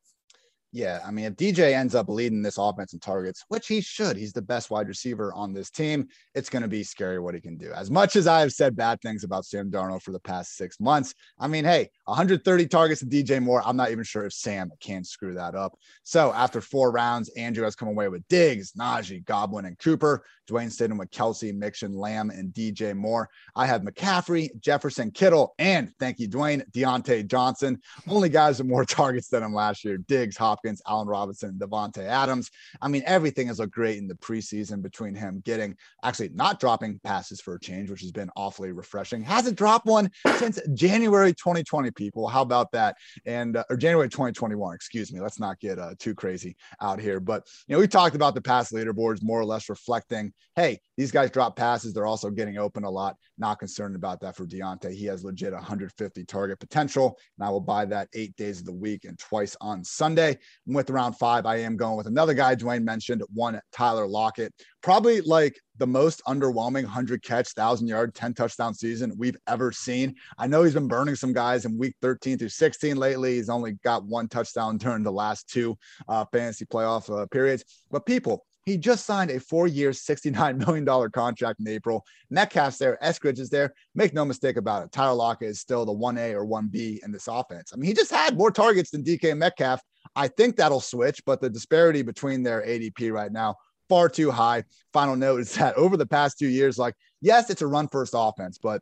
[0.75, 4.17] Yeah, I mean, if DJ ends up leading this offense in targets, which he should,
[4.17, 6.07] he's the best wide receiver on this team.
[6.33, 7.71] It's going to be scary what he can do.
[7.73, 10.79] As much as I have said bad things about Sam Darnold for the past six
[10.79, 13.62] months, I mean, hey, 130 targets to DJ Moore.
[13.63, 15.77] I'm not even sure if Sam can screw that up.
[16.01, 20.25] So after four rounds, Andrew has come away with Diggs, Najee, Godwin, and Cooper.
[20.49, 23.29] Dwain Stidham with Kelce, Mixon, Lamb, and DJ Moore.
[23.55, 27.79] I have McCaffrey, Jefferson, Kittle, and thank you, Dwain, Diontae Johnson.
[28.07, 29.97] Only guys with more targets than him last year.
[29.97, 30.62] Diggs, Hopkins.
[30.63, 32.49] Hopkins, Allen Robinson, Davante Adams.
[32.82, 36.99] I mean, everything has looked great in the preseason between him getting actually not dropping
[37.04, 39.21] passes for a change, which has been awfully refreshing.
[39.21, 42.28] Hasn't dropped one since January 2020, people.
[42.28, 42.95] How about that?
[43.26, 45.19] And uh, or January 2021, excuse me.
[45.19, 47.19] Let's not get uh, too crazy out here.
[47.19, 51.12] But you know, we talked about the pass leaderboards more or less reflecting, hey, these
[51.12, 51.93] guys drop passes.
[51.93, 53.17] They're also getting open a lot.
[53.38, 54.93] Not concerned about that for Diontae.
[54.93, 58.73] He has legit 150 target potential, and I will buy that eight days of the
[58.73, 60.38] week and twice on Sunday.
[60.65, 64.53] With round five, I am going with another guy Dwain mentioned, one Tyler Lockett.
[64.81, 70.15] Probably like the most underwhelming 100 catch, 1,000 yard, 10 touchdown season we've ever seen.
[70.37, 73.35] I know he's been burning some guys in week 13 through 16 lately.
[73.35, 77.63] He's only got one touchdown during the last two uh, fantasy playoff uh, periods.
[77.91, 82.06] But people, he just signed a four-year, $69 million contract in April.
[82.30, 83.73] Metcalf's there, Eskridge is there.
[83.95, 84.91] Make no mistake about it.
[84.91, 87.71] Tyler Lockett is still the 1A or 1B in this offense.
[87.73, 89.82] I mean, he just had more targets than DK Metcalf.
[90.15, 93.56] I think that'll switch, but the disparity between their ADP right now
[93.89, 94.63] far too high.
[94.91, 98.13] Final note is that over the past two years, like, yes, it's a run first
[98.15, 98.82] offense, but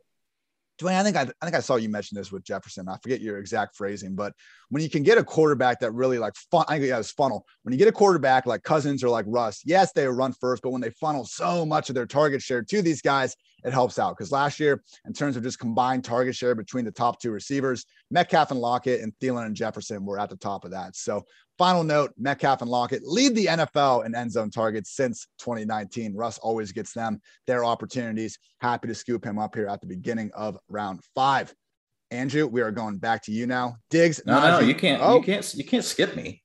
[0.82, 2.88] Dwain, I think I, I think I saw you mention this with Jefferson.
[2.88, 4.34] I forget your exact phrasing, but
[4.68, 7.46] when you can get a quarterback that really like fun, I think yeah, it's funnel.
[7.62, 10.70] When you get a quarterback like Cousins or like Russ, yes, they run first, but
[10.70, 14.16] when they funnel so much of their target share to these guys, it helps out.
[14.16, 17.86] Because last year, in terms of just combined target share between the top two receivers,
[18.10, 20.96] Metcalf and Lockett and Thielen and Jefferson were at the top of that.
[20.96, 21.24] So
[21.62, 26.12] Final note Metcalf and Lockett lead the NFL in end zone targets since 2019.
[26.12, 28.36] Russ always gets them their opportunities.
[28.60, 31.54] Happy to scoop him up here at the beginning of round five.
[32.10, 33.76] Andrew, we are going back to you now.
[33.90, 34.20] Diggs.
[34.26, 34.60] No, Najee.
[34.60, 35.00] no, you can't.
[35.00, 35.18] Oh.
[35.18, 35.54] You can't.
[35.54, 36.42] You can't skip me.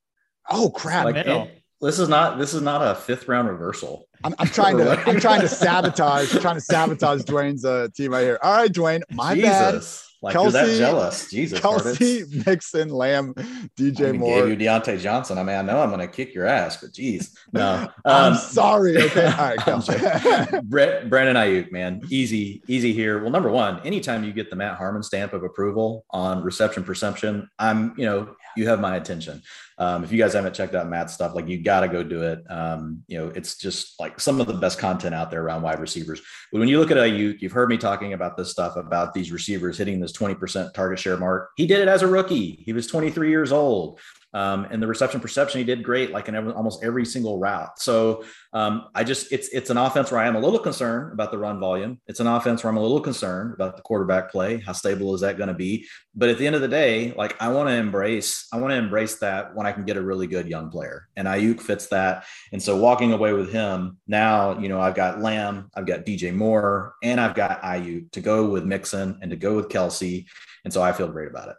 [0.51, 1.05] Oh crap!
[1.05, 2.37] Like, it, this is not.
[2.37, 4.07] This is not a fifth round reversal.
[4.23, 5.03] I'm, I'm trying to.
[5.09, 6.29] I'm trying to sabotage.
[6.41, 8.37] trying to sabotage Dwain's uh, team right here.
[8.43, 9.01] All right, Dwain.
[9.11, 9.49] My Jesus.
[9.49, 10.06] bad.
[10.21, 11.29] Like Kelce, you're that jealous.
[11.29, 11.59] Jesus.
[11.59, 13.33] Kelce, Mixon, Lamb,
[13.77, 14.47] DJ I Moore.
[14.47, 15.37] Gave you Diontae Johnson.
[15.37, 17.37] I mean, I know I'm gonna kick your ass, but geez.
[17.53, 17.87] No.
[18.05, 18.97] I'm um, sorry.
[19.07, 19.25] Okay.
[19.25, 20.63] All right, Kelce.
[20.63, 22.01] Brett, Brandon Aiyuk, man.
[22.09, 23.21] Easy, easy here.
[23.21, 27.49] Well, number one, anytime you get the Matt Harmon stamp of approval on reception perception,
[27.57, 29.41] I'm, you know, you have my attention.
[29.77, 32.23] Um, if you guys haven't checked out Matt's stuff, like you got to go do
[32.23, 32.43] it.
[32.49, 35.79] Um, you know, it's just like some of the best content out there around wide
[35.79, 36.21] receivers.
[36.51, 39.31] But when you look at Aiyuk, you've heard me talking about this stuff about these
[39.31, 41.51] receivers hitting this 20% target share mark.
[41.57, 42.63] He did it as a rookie.
[42.65, 43.99] He was 23 years old.
[44.37, 47.79] Um, and the reception perception, he did great, like in every, almost every single route.
[47.79, 48.23] So
[48.53, 51.39] um, I just, it's it's an offense where I am a little concerned about the
[51.39, 51.99] run volume.
[52.05, 54.59] It's an offense where I'm a little concerned about the quarterback play.
[54.59, 55.87] How stable is that going to be?
[56.13, 58.77] But at the end of the day, like I want to embrace, I want to
[58.77, 62.25] embrace that when I can get a really good young player, and Aiyuk fits that.
[62.51, 66.31] And so walking away with him now, you know, I've got Lamb, I've got DJ
[66.31, 70.27] Moore, and I've got Aiyuk to go with Mixon and to go with Kelce.
[70.63, 71.55] and so I feel great about it.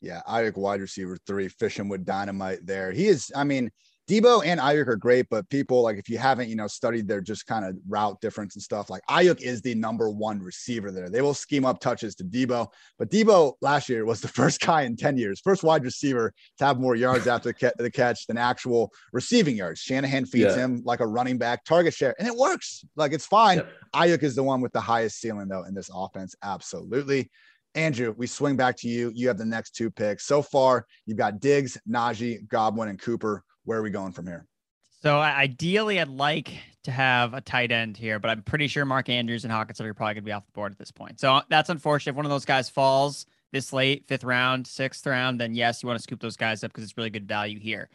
[0.00, 2.92] Yeah, Aiyuk wide receiver three, fishing with dynamite there.
[2.92, 3.70] He is, I mean,
[4.08, 7.20] Deebo and Aiyuk are great, but people like if you haven't, you know, studied their
[7.20, 11.10] just kind of route difference and stuff, like Aiyuk is the number one receiver there.
[11.10, 14.82] They will scheme up touches to Deebo, but Deebo last year was the first guy
[14.82, 18.90] in 10 years, first wide receiver to have more yards after the catch than actual
[19.12, 19.80] receiving yards.
[19.80, 20.64] Shanahan feeds yeah.
[20.64, 22.86] him like a running back target share, and it works.
[22.96, 23.58] Like it's fine.
[23.58, 23.72] Yep.
[23.94, 26.34] Aiyuk is the one with the highest ceiling though in this offense.
[26.42, 27.30] Absolutely.
[27.78, 29.12] Andrew, we swing back to you.
[29.14, 30.26] You have the next two picks.
[30.26, 33.44] So far, you've got Diggs, Najee, Godwin, and Cooper.
[33.64, 34.46] Where are we going from here?
[35.00, 36.52] So ideally, I'd like
[36.84, 39.94] to have a tight end here, but I'm pretty sure Mark Andrews and Hockenson are
[39.94, 41.20] probably going to be off the board at this point.
[41.20, 42.10] So that's unfortunate.
[42.10, 45.86] If one of those guys falls this late, fifth round, sixth round, then yes, you
[45.86, 47.90] want to scoop those guys up because it's really good value here.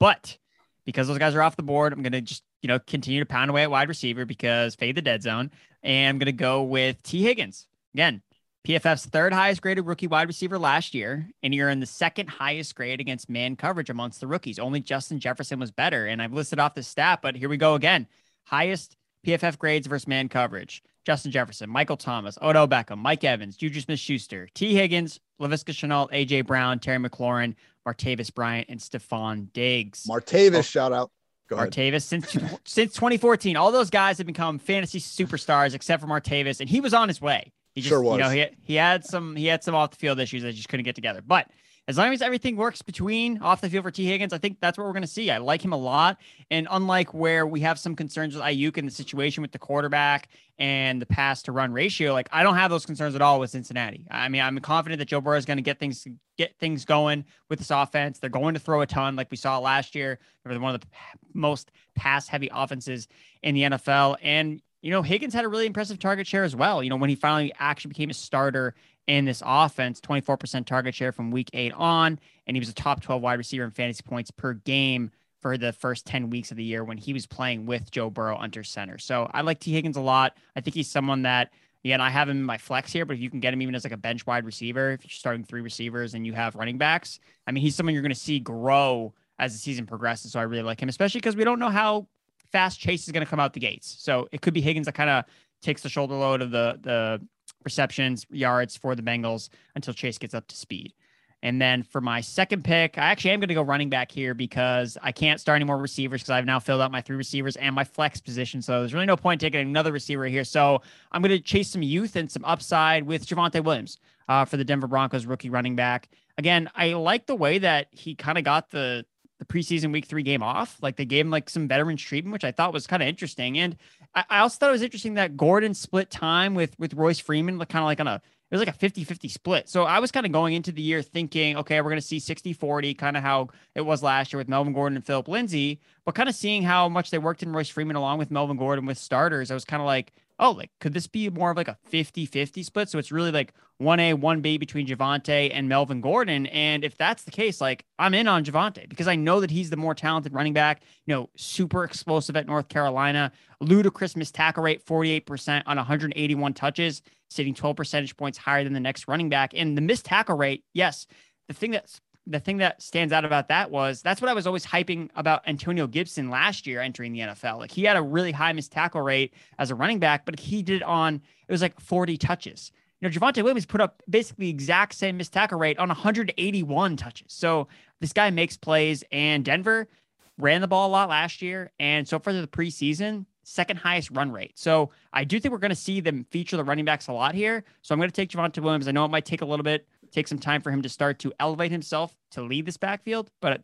[0.00, 0.36] But
[0.84, 3.26] because those guys are off the board, I'm going to just you know continue to
[3.26, 5.52] pound away at wide receiver because fade the dead zone,
[5.84, 8.20] and I'm going to go with Tee Higgins again.
[8.66, 12.74] PFF's third highest graded rookie wide receiver last year, and you're in the second highest
[12.74, 14.58] grade against man coverage amongst the rookies.
[14.58, 16.06] Only Justin Jefferson was better.
[16.06, 18.06] And I've listed off the stat, but here we go again.
[18.44, 20.82] Highest PFF grades versus man coverage.
[21.04, 26.10] Justin Jefferson, Michael Thomas, Odell Beckham, Mike Evans, Juju Smith Schuster, Tee Higgins, Laviska Shenault,
[26.12, 27.54] AJ Brown, Terry McLaurin,
[27.86, 30.04] Martavis Bryant, and Stefon Diggs.
[30.06, 31.10] Martavis, oh, shout out.
[31.48, 36.60] Go Martavis since since 2014, all those guys have become fantasy superstars except for Martavis,
[36.60, 37.52] and he was on his way.
[37.78, 38.18] He just, sure was.
[38.18, 40.68] You know, he, he had some he had some off the field issues that just
[40.68, 41.22] couldn't get together.
[41.24, 41.48] But
[41.88, 44.76] as long as everything works between off the field for Tee Higgins, I think that's
[44.76, 45.30] what we're going to see.
[45.30, 46.18] I like him a lot.
[46.50, 50.28] And unlike where we have some concerns with Aiyuk in the situation with the quarterback
[50.58, 53.48] and the pass to run ratio, like I don't have those concerns at all with
[53.50, 54.06] Cincinnati.
[54.10, 57.24] I mean, I'm confident that Joe Burrow is going to get things get things going
[57.48, 58.18] with this offense.
[58.18, 60.18] They're going to throw a ton, like we saw last year.
[60.44, 60.86] They were one of the
[61.32, 63.08] most pass heavy offenses
[63.42, 64.16] in the NFL.
[64.22, 66.82] And you know, Higgins had a really impressive target share as well.
[66.82, 68.74] You know, when he finally actually became a starter
[69.06, 72.18] in this offense, 24% target share from week eight on.
[72.46, 75.10] And he was a top 12 wide receiver in fantasy points per game
[75.40, 78.36] for the first 10 weeks of the year when he was playing with Joe Burrow
[78.36, 78.98] under center.
[78.98, 80.36] So I like Tee Higgins a lot.
[80.54, 81.52] I think he's someone that,
[81.84, 83.74] again, I have him in my flex here, but if you can get him even
[83.74, 86.76] as like a bench wide receiver, if you're starting three receivers and you have running
[86.76, 90.32] backs, I mean, he's someone you're going to see grow as the season progresses.
[90.32, 92.08] So I really like him, especially because we don't know how
[92.52, 93.96] fast Chase is going to come out the gates.
[93.98, 95.24] So it could be Higgins that kind of
[95.62, 97.20] takes the shoulder load of the the
[97.64, 100.94] receptions, yards for the Bengals until Chase gets up to speed.
[101.42, 104.34] And then for my second pick, I actually am going to go running back here
[104.34, 107.54] because I can't start any more receivers because I've now filled out my three receivers
[107.56, 108.60] and my flex position.
[108.60, 110.42] So there's really no point taking another receiver here.
[110.42, 110.82] So
[111.12, 114.64] I'm going to chase some youth and some upside with Javonte Williams uh, for the
[114.64, 116.08] Denver Broncos rookie running back.
[116.38, 119.04] Again, I like the way that he kind of got the
[119.38, 120.76] the preseason week three game off.
[120.82, 123.58] Like they gave him like some veterans treatment, which I thought was kind of interesting.
[123.58, 123.76] And
[124.14, 127.58] I, I, also thought it was interesting that Gordon split time with with Royce Freeman,
[127.58, 128.20] like kind of like on a
[128.50, 129.68] it was like a 50-50 split.
[129.68, 132.16] So I was kind of going into the year thinking, okay, we're going to see
[132.16, 136.14] 60-40, kind of how it was last year with Melvin Gordon and Philip Lindsay, but
[136.14, 138.96] kind of seeing how much they worked in Royce Freeman along with Melvin Gordon with
[138.96, 141.78] starters, I was kind of like, oh, like could this be more of like a
[141.90, 142.88] 50-50 split?
[142.88, 146.46] So it's really like 1A, 1B between Javonte and Melvin Gordon.
[146.46, 149.70] And if that's the case, like I'm in on Javonte because I know that he's
[149.70, 154.62] the more talented running back, you know, super explosive at North Carolina, ludicrous missed tackle
[154.62, 159.52] rate, 48% on 181 touches, sitting 12 percentage points higher than the next running back.
[159.54, 161.06] And the missed tackle rate, yes,
[161.48, 164.46] the thing that's the thing that stands out about that was that's what I was
[164.46, 167.58] always hyping about Antonio Gibson last year entering the NFL.
[167.58, 170.62] Like he had a really high missed tackle rate as a running back, but he
[170.62, 172.70] did it on it was like 40 touches.
[173.00, 176.96] You know, Javonte Williams put up basically the exact same missed tackle rate on 181
[176.96, 177.32] touches.
[177.32, 177.68] So
[178.00, 179.88] this guy makes plays, and Denver
[180.36, 184.30] ran the ball a lot last year, and so far the preseason, second highest run
[184.30, 184.58] rate.
[184.58, 187.34] So I do think we're going to see them feature the running backs a lot
[187.34, 187.64] here.
[187.82, 188.88] So I'm going to take Javonte Williams.
[188.88, 191.18] I know it might take a little bit take some time for him to start
[191.20, 193.30] to elevate himself to lead this backfield.
[193.40, 193.62] But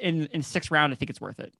[0.00, 1.54] in in sixth round, I think it's worth it.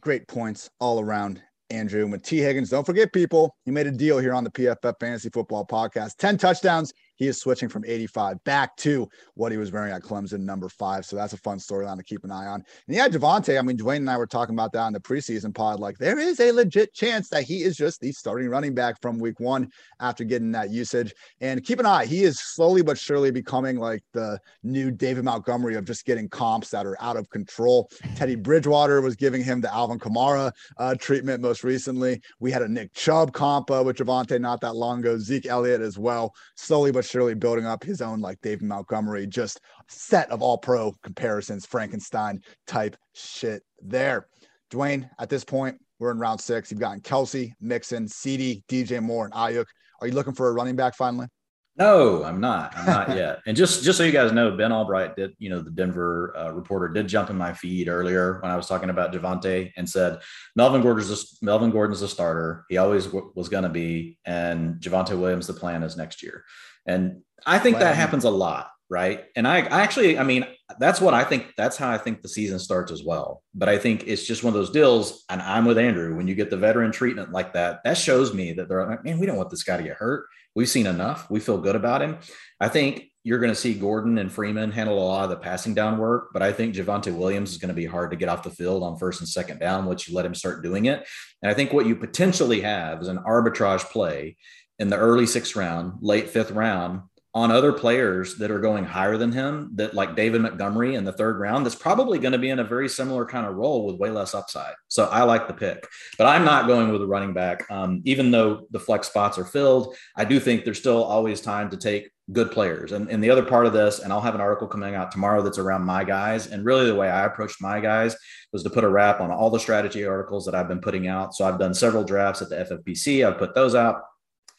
[0.00, 1.42] Great points all around.
[1.70, 2.02] Andrew.
[2.02, 4.94] And with Tee Higgins, don't forget, people, he made a deal here on the PFF
[5.00, 9.72] Fantasy Football Podcast 10 touchdowns, he is switching from 85 back to what he was
[9.72, 11.04] wearing at Clemson, number five.
[11.04, 12.64] So that's a fun storyline to keep an eye on.
[12.86, 15.54] And yeah, Javonte, I mean, Dwain and I were talking about that in the preseason
[15.54, 15.80] pod.
[15.80, 19.18] Like, there is a legit chance that he is just the starting running back from
[19.18, 21.14] week one after getting that usage.
[21.40, 25.76] And keep an eye, he is slowly but surely becoming like the new David Montgomery
[25.76, 27.90] of just getting comps that are out of control.
[28.16, 32.20] Teddy Bridgewater was giving him the Alvin Kamara uh, treatment most recently.
[32.40, 35.80] We had a Nick Chubb comp uh, with Javonte not that long ago, Zeke Elliott
[35.80, 36.34] as well.
[36.56, 40.92] Slowly but surely building up his own like David Montgomery, just set of all pro
[41.02, 44.28] comparisons, Frankenstein type shit there.
[44.70, 46.70] Dwain, at this point, we're in round six.
[46.70, 49.66] You've gotten Kelce, Mixon, CeeDee, DJ Moore, and Aiyuk.
[50.00, 51.28] Are you looking for a running back finally?
[51.76, 52.76] No, I'm not.
[52.76, 53.40] I'm not yet.
[53.46, 56.52] And just just so you guys know, Ben Allbright did, you know, the Denver uh,
[56.52, 60.20] reporter did jump in my feed earlier when I was talking about Javonte and said
[60.54, 62.64] Melvin Gordon's a, Melvin Gordon's a starter.
[62.68, 65.46] He always w- was going to be, and Javonte Williams.
[65.46, 66.44] The plan is next year.
[66.86, 69.24] And I think that happens a lot, right?
[69.36, 70.46] And I, I actually, I mean,
[70.78, 71.52] that's what I think.
[71.56, 73.42] That's how I think the season starts as well.
[73.54, 75.24] But I think it's just one of those deals.
[75.28, 76.16] And I'm with Andrew.
[76.16, 79.18] When you get the veteran treatment like that, that shows me that they're like, man,
[79.18, 80.26] we don't want this guy to get hurt.
[80.54, 81.30] We've seen enough.
[81.30, 82.18] We feel good about him.
[82.60, 85.72] I think you're going to see Gordon and Freeman handle a lot of the passing
[85.72, 88.42] down work, but I think Javonte Williams is going to be hard to get off
[88.42, 91.06] the field on first and second down once you let him start doing it.
[91.42, 94.36] And I think what you potentially have is an arbitrage play
[94.78, 97.02] in the early sixth round, late fifth round
[97.34, 101.12] on other players that are going higher than him, that like David Montgomery in the
[101.12, 103.96] third round, that's probably going to be in a very similar kind of role with
[103.96, 104.74] way less upside.
[104.86, 105.84] So I like the pick,
[106.16, 107.68] but I'm not going with a running back.
[107.72, 111.70] Um, even though the flex spots are filled, I do think there's still always time
[111.70, 112.92] to take good players.
[112.92, 115.42] And, and the other part of this, and I'll have an article coming out tomorrow
[115.42, 116.46] that's around my guys.
[116.46, 118.16] And really, the way I approached my guys
[118.52, 121.34] was to put a wrap on all the strategy articles that I've been putting out.
[121.34, 124.02] So I've done several drafts at the FFPC, I've put those out.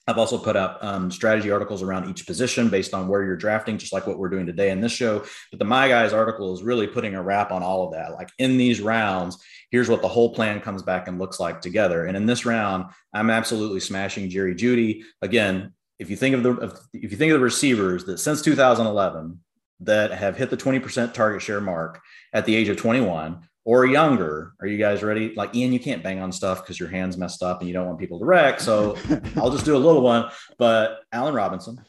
[0.08, 3.78] I've also put up um, strategy articles around each position based on where you're drafting,
[3.78, 5.26] just like what we're doing today in this show.
[5.50, 8.14] But the My Guys article is really putting a wrap on all of that.
[8.14, 12.06] Like in these rounds, here's what the whole plan comes back and looks like together.
[12.06, 15.04] And in this round, I'm absolutely smashing Jerry Jeudy.
[15.24, 19.40] Again, if you think of the if you think of the receivers that since 2011
[19.82, 22.02] that have hit the 20% target share mark
[22.34, 24.54] at the age of 21 or younger.
[24.62, 25.34] Are you guys ready?
[25.36, 27.88] Like Ian, you can't bang on stuff because your hands messed up and you don't
[27.88, 28.60] want people to wreck.
[28.60, 28.98] So
[29.36, 30.30] I'll just do a little one.
[30.58, 31.84] But Allen Robinson,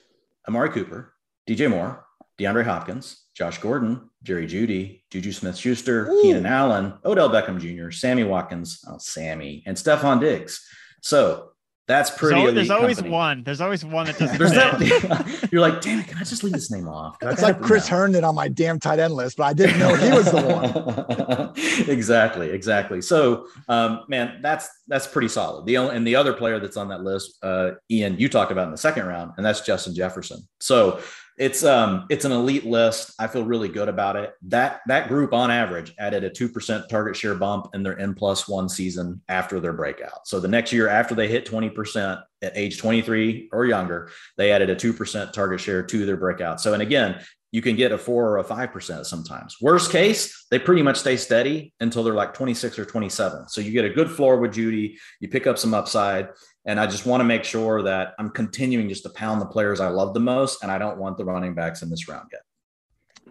[0.48, 1.12] Amari Cooper,
[1.46, 2.04] DJ Moore,
[2.38, 8.24] DeAndre Hopkins, Josh Gordon, Jerry Jeudy, Juju Smith Schuster, Keenan Allen, Odell Beckham Jr., Sammy
[8.24, 10.66] Watkins, oh, Sammy, and Stefon Diggs.
[11.02, 11.50] So
[11.88, 12.40] That's pretty.
[12.40, 13.14] There's, there's always company.
[13.14, 13.42] one.
[13.44, 14.38] There's always one that doesn't.
[14.38, 15.48] There's that.
[15.52, 16.08] You're like, damn it!
[16.08, 17.16] Can I just leave this name off?
[17.22, 17.96] It's like Chris No.
[17.96, 21.52] Herndon on my damn tight end list, but I didn't know he was the one.
[21.88, 23.00] exactly, exactly.
[23.00, 25.66] So, um, man, that's that's pretty solid.
[25.66, 28.64] The only and the other player that's on that list, uh, Ian, you talked about
[28.64, 30.40] in the second round, and that's Justin Jefferson.
[30.58, 31.00] So
[31.38, 33.12] it's um it's an elite list.
[33.18, 34.32] I feel really good about it.
[34.48, 38.14] That that group on average added a two percent target share bump in their N
[38.14, 40.26] plus one season after their breakout.
[40.26, 44.10] So the next year after they hit twenty percent at age twenty three or younger,
[44.38, 46.60] they added a two percent target share to their breakout.
[46.60, 47.20] So and again,
[47.52, 49.56] you can get a four or a five percent sometimes.
[49.60, 53.48] Worst case, they pretty much stay steady until they're like 26 or 27.
[53.48, 56.28] So you get a good floor with Jeudy, you pick up some upside.
[56.68, 59.78] And I just want to make sure that I'm continuing just to pound the players
[59.80, 60.62] I love the most.
[60.64, 62.42] And I don't want the running backs in this round yet.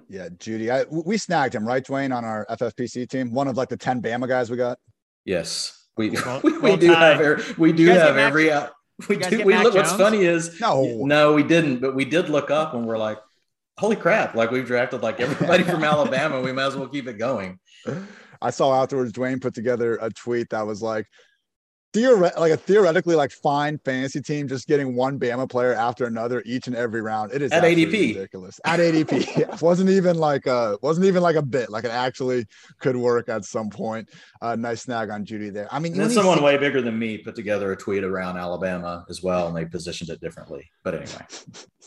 [0.08, 0.70] Yeah, Jeudy.
[0.72, 3.34] I, we snagged him, right, Dwain, on our FFPC team.
[3.34, 4.78] One of like the 10 Bama guys we got.
[5.26, 5.86] Yes.
[5.98, 7.00] We, Well- we, we well do timed.
[7.02, 8.68] have every, we do have every uh,
[9.10, 10.84] we do we look what's funny is No.
[11.06, 13.18] no we didn't but we did look up and we're like
[13.78, 17.18] holy crap like we've drafted like everybody from Alabama we might as well keep it
[17.18, 17.60] going.
[18.42, 21.08] I saw afterwards Dwain put together a tweet that was like,
[21.96, 26.44] theoret- like a theoretically like fine fantasy team just getting one Bama player after another
[26.46, 27.32] each and every round.
[27.34, 28.16] It is At ADP.
[28.16, 28.60] ridiculous.
[28.66, 31.70] At ADP, Yeah, wasn't even like a wasn't even like a bit.
[31.70, 32.46] Like it actually
[32.80, 34.10] could work at some point.
[34.42, 35.68] Uh, nice snag on Jeudy there.
[35.72, 38.38] I mean, and then someone see- way bigger than me put together a tweet around
[38.38, 41.26] Alabama as well and they positioned it differently but anyway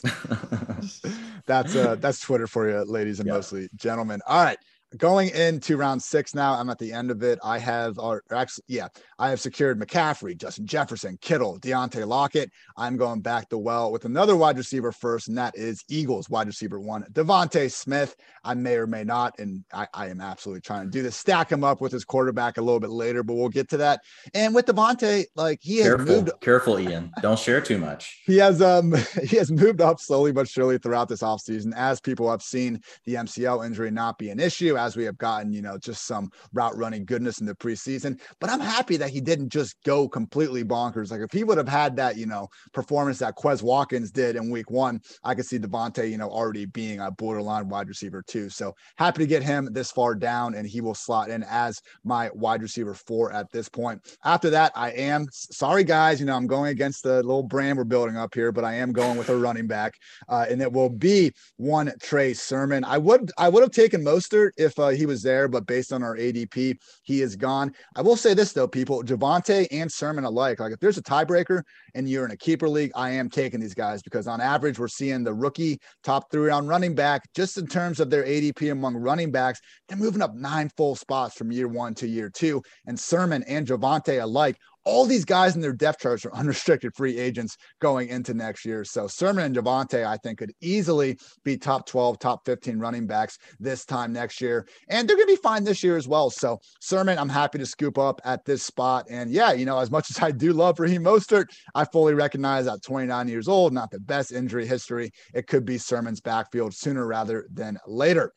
[1.47, 3.35] that's uh that's Twitter for you, ladies and Yeah.
[3.35, 4.21] mostly gentlemen.
[4.27, 4.59] All right.
[4.97, 7.39] Going into round six now, I'm at the end of it.
[7.45, 12.51] I have, or actually, yeah, I have secured McCaffrey, Justin Jefferson, Kittle, Deontay Lockett.
[12.77, 16.47] I'm going back the well with another wide receiver first, and that is Eagles wide
[16.47, 18.17] receiver one, DeVonta Smith.
[18.45, 21.53] I may or may not, and I, I am absolutely trying to do this, stack
[21.53, 24.01] him up with his quarterback a little bit later, but we'll get to that.
[24.33, 28.39] And with DeVonta, like he has careful moved careful Ian don't share too much he
[28.39, 32.43] has um he has moved up slowly but surely throughout this offseason as people have
[32.43, 36.07] seen the MCL injury not be an issue as we have gotten you know just
[36.07, 38.21] some route running goodness in the preseason.
[38.41, 41.11] But I'm happy that he didn't just go completely bonkers.
[41.11, 44.51] Like if he would have had that you know performance that Quez Watkins did in
[44.51, 48.49] week 1 I could see DeVonta you know already being a borderline wide receiver too.
[48.49, 52.31] So happy to get him this far down and he will slot in as my
[52.35, 54.01] wide receiver 4 at this point.
[54.25, 57.85] After that I am sorry guys you know I'm going against the little brand we're
[57.85, 59.95] building up here, but I am going with a running back,
[60.29, 62.85] uh, and it will be one Trey Sermon.
[62.85, 66.03] I would I would have taken Mostert if uh, he was there, but based on
[66.03, 67.73] our ADP, he is gone.
[67.95, 70.59] I will say this though, people, Javonte and Sermon alike.
[70.59, 71.63] Like if there's a tiebreaker
[71.95, 74.89] and you're in a keeper league, I am taking these guys because on average we're
[74.89, 78.97] seeing the rookie top three round running back just in terms of their ADP among
[78.97, 79.61] running backs.
[79.89, 83.67] They're moving up nine full spots from year one to year two, and Sermon and
[83.67, 84.57] Javonte alike
[84.89, 88.85] all these guys in their depth charts are unrestricted free agents going into next year.
[88.85, 93.39] So Sermon and Javonte, I think, could easily be top 12, top 15 running backs
[93.61, 94.67] this time next year.
[94.89, 96.31] And they're going to be fine this year as well.
[96.31, 99.05] So Sermon, I'm happy to scoop up at this spot.
[99.11, 102.67] And yeah, you know, as much as I do love Raheem Mostert, I fully recognize
[102.67, 105.11] at 29 years old, not the best injury history.
[105.35, 108.33] It could be Sermon's backfield sooner rather than later.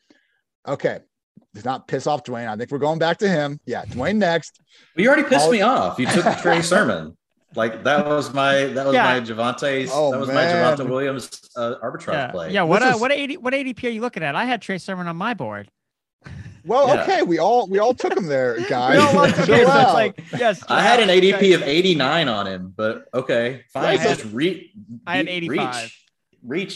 [0.68, 1.00] Okay.
[1.54, 2.48] Does not piss off Dwain.
[2.48, 3.60] I think we're going back to him.
[3.66, 4.58] Yeah, Dwain next.
[4.96, 5.98] Well, you already pissed All- me off.
[5.98, 7.16] You took the Trey Sermon.
[7.54, 9.02] Like that was my that was Yeah.
[9.04, 10.76] my Javonte Oh, that was my man.
[10.78, 12.50] Javonte Williams uh, arbitrage Yeah, play.
[12.52, 12.62] yeah.
[12.62, 14.34] What This uh, is- what AD, what ADP are you looking at?
[14.34, 15.70] I had Trey Sermon on my board.
[16.64, 17.02] Well, Yeah.
[17.02, 18.96] okay, we all we all took him there, guys.
[18.96, 20.62] We all love to Chill hear, so it's like yes.
[20.68, 23.82] I had an Trey- ADP of 89 on him, but okay, fine.
[23.82, 24.70] Right, so- Just re-
[25.04, 25.74] I had 85.
[25.82, 26.04] Reach,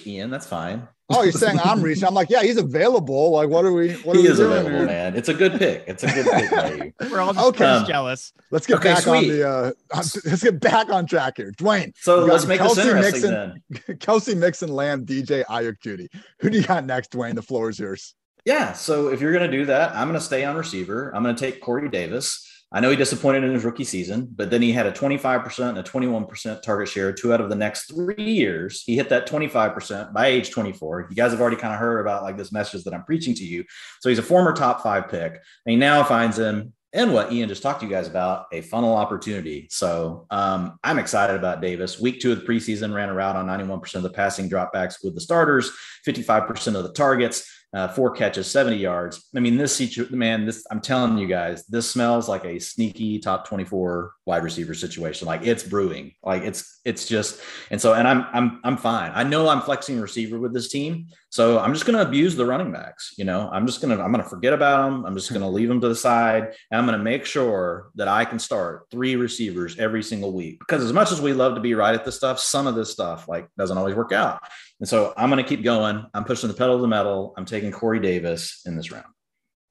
[0.00, 0.30] reach, Ian.
[0.30, 0.88] That's fine.
[1.08, 2.04] Oh, you're saying I'm reaching?
[2.04, 3.30] I'm like, yeah, he's available.
[3.30, 3.92] Like, what are we?
[3.98, 4.86] What are he we is doing available, here?
[4.86, 5.14] man.
[5.16, 5.84] It's a good pick.
[5.86, 6.92] It's a good pick by you.
[7.12, 7.64] We're all just, Okay.
[7.64, 8.32] we're just jealous.
[8.50, 9.48] Let's get Okay, back on the.
[9.48, 11.92] uh Let's get back on track here, Dwain.
[11.96, 13.62] So let's make this Kelce interesting Mixon.
[13.86, 13.96] then.
[13.98, 16.08] Kelce Mixon, Lamb, DJ, Aiyuk, Jeudy.
[16.40, 17.34] Who do you got next, Dwain?
[17.36, 18.14] The floor is yours.
[18.44, 18.72] Yeah.
[18.72, 21.12] So if you're going to do that, I'm going to stay on receiver.
[21.14, 22.55] I'm going to take Corey Davis.
[22.72, 25.78] I know he disappointed in his rookie season, but then he had a 25% and
[25.78, 28.82] a 21% target share two out of the next three years.
[28.82, 31.06] He hit that 25% by age 24.
[31.10, 33.44] You guys have already kind of heard about like this message that I'm preaching to
[33.44, 33.64] you.
[34.00, 35.32] So he's a former top five pick.
[35.32, 38.62] And he now finds him in what Ian just talked to you guys about a
[38.62, 39.68] funnel opportunity.
[39.70, 42.00] So um, I'm excited about Davis.
[42.00, 45.14] Week two of the preseason ran a route on 91% of the passing dropbacks with
[45.14, 45.70] the starters,
[46.06, 49.28] 55% of the targets uh, four catches, 70 yards.
[49.36, 53.46] I mean, this man, this I'm telling you guys, this smells like a sneaky top
[53.46, 55.26] 24 wide receiver situation.
[55.26, 56.12] Like it's brewing.
[56.22, 57.38] Like it's it's just
[57.70, 59.12] and so and I'm I'm I'm fine.
[59.14, 62.46] I know I'm flexing receiver with this team, So I'm just going to abuse the
[62.46, 63.12] running backs.
[63.18, 65.04] You know, I'm just going to I'm going to forget about them.
[65.04, 67.90] I'm just going to leave them to the side, and I'm going to make sure
[67.96, 70.60] that I can start three receivers every single week.
[70.60, 72.90] Because as much as we love to be right at this stuff, some of this
[72.90, 74.40] stuff like doesn't always work out.
[74.80, 76.04] And so I'm going to keep going.
[76.12, 77.32] I'm pushing the pedal to the metal.
[77.36, 79.06] I'm taking Corey Davis in this round.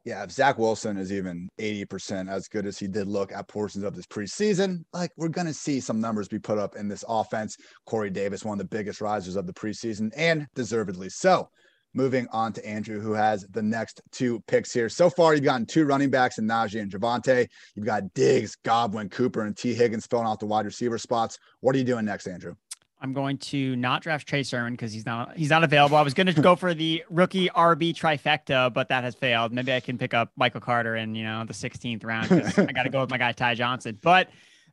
[0.03, 3.84] Yeah, if Zach Wilson is even 80% as good as he did look at portions
[3.84, 7.03] of this preseason, like we're going to see some numbers be put up in this
[7.08, 7.58] offense.
[7.88, 11.49] Corey Davis, one of the biggest risers of the preseason, and deservedly so.
[11.95, 14.89] Moving on to Andrew, who has the next two picks here.
[14.89, 17.47] So far, you've gotten two running backs in Najee and Javonte.
[17.74, 19.74] You've got Diggs, Godwin, Cooper, and T.
[19.74, 21.39] Higgins filling out the wide receiver spots.
[21.62, 22.56] What are you doing next, Andrew?
[23.06, 25.95] I'm going to not draft Trey Sermon because he's not he's not available.
[25.95, 29.53] I was going to go for the rookie RB trifecta, but that has failed.
[29.53, 32.32] Maybe I can pick up Michael Carter in you know the 16th round.
[32.32, 33.99] I got to go with my guy Ty Johnson.
[34.01, 34.30] But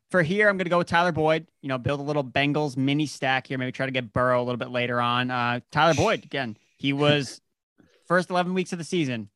[0.09, 1.45] for here, I'm going to go with Tyler Boyd.
[1.61, 3.59] You know, build a little Bengals mini stack here.
[3.59, 5.29] Maybe try to get Burrow a little bit later on.
[5.29, 6.57] Uh, Tyler Boyd again.
[6.77, 7.39] He was
[8.07, 9.29] first 11 weeks of the season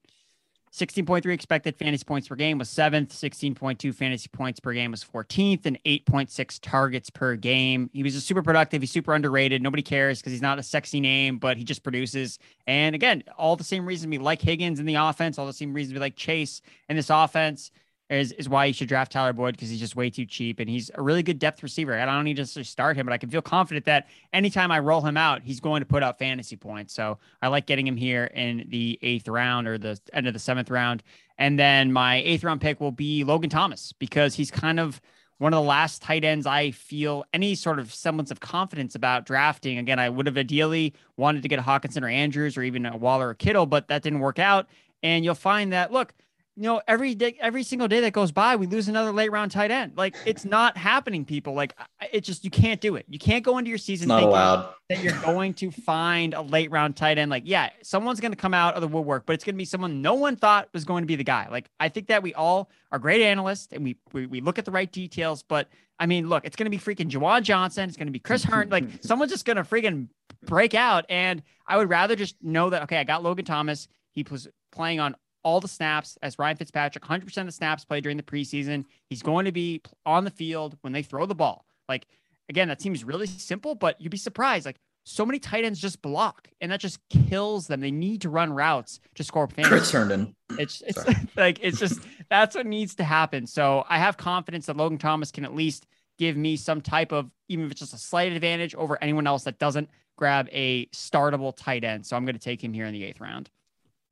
[0.77, 5.65] 16.3 expected fantasy points per game was seventh, 16.2 fantasy points per game was 14th,
[5.65, 7.89] and 8.6 targets per game.
[7.93, 8.81] He was just super productive.
[8.81, 9.61] He's super underrated.
[9.63, 12.37] Nobody cares because he's not a sexy name, but he just produces.
[12.67, 15.73] And again, all the same reason we like Higgins in the offense, all the same
[15.73, 17.71] reasons we like Chase in this offense
[18.09, 20.69] is, is why you should draft Tyler Boyd because he's just way too cheap and
[20.69, 21.97] he's a really good depth receiver.
[21.97, 25.01] I don't need to start him, but I can feel confident that anytime I roll
[25.01, 26.93] him out, he's going to put up fantasy points.
[26.93, 30.39] So I like getting him here in the eighth round or the end of the
[30.39, 31.03] seventh round.
[31.37, 35.01] And then my eighth round pick will be Logan Thomas because he's kind of
[35.39, 39.25] one of the last tight ends I feel any sort of semblance of confidence about
[39.25, 39.77] drafting.
[39.77, 42.97] Again, I would have ideally wanted to get a Hockenson or Andrews or even a
[42.97, 44.67] Waller or Kittle, but that didn't work out.
[45.03, 46.13] And you'll find that, look,
[46.57, 49.51] you know, every day, every single day that goes by, we lose another late round
[49.51, 49.95] tight end.
[49.95, 51.53] Like it's not happening, people.
[51.53, 51.75] Like
[52.11, 53.05] it just you can't do it.
[53.07, 54.73] You can't go into your season not allowed.
[54.89, 57.29] that you're going to find a late round tight end.
[57.29, 59.65] Like, yeah, someone's going to come out of the woodwork, but it's going to be
[59.65, 61.47] someone no one thought was going to be the guy.
[61.51, 64.65] Like I think that we all are great analysts and we we, we look at
[64.65, 65.43] the right details.
[65.43, 67.87] But I mean, look, it's going to be freaking Juwan Johnson.
[67.87, 68.71] It's going to be Chris Herndon.
[68.71, 70.07] like someone's just going to freaking
[70.43, 71.05] break out.
[71.07, 73.87] And I would rather just know that okay, I got Logan Thomas.
[74.09, 78.03] He was playing on all the snaps as Ryan Fitzpatrick, 100% of the snaps played
[78.03, 78.85] during the preseason.
[79.09, 81.65] He's going to be on the field when they throw the ball.
[81.87, 82.07] Like,
[82.49, 84.65] again, that seems really simple, but you'd be surprised.
[84.65, 84.77] Like,
[85.07, 87.79] so many tight ends just block, and that just kills them.
[87.79, 89.69] They need to run routes to score fantasy.
[89.69, 90.35] Chris Herndon.
[90.59, 90.99] It's it's
[91.37, 93.47] like it's just that's what needs to happen.
[93.47, 97.31] So I have confidence that Logan Thomas can at least give me some type of
[97.47, 101.53] even if it's just a slight advantage over anyone else that doesn't grab a startable
[101.55, 102.05] tight end.
[102.05, 103.49] So I'm going to take him here in the eighth round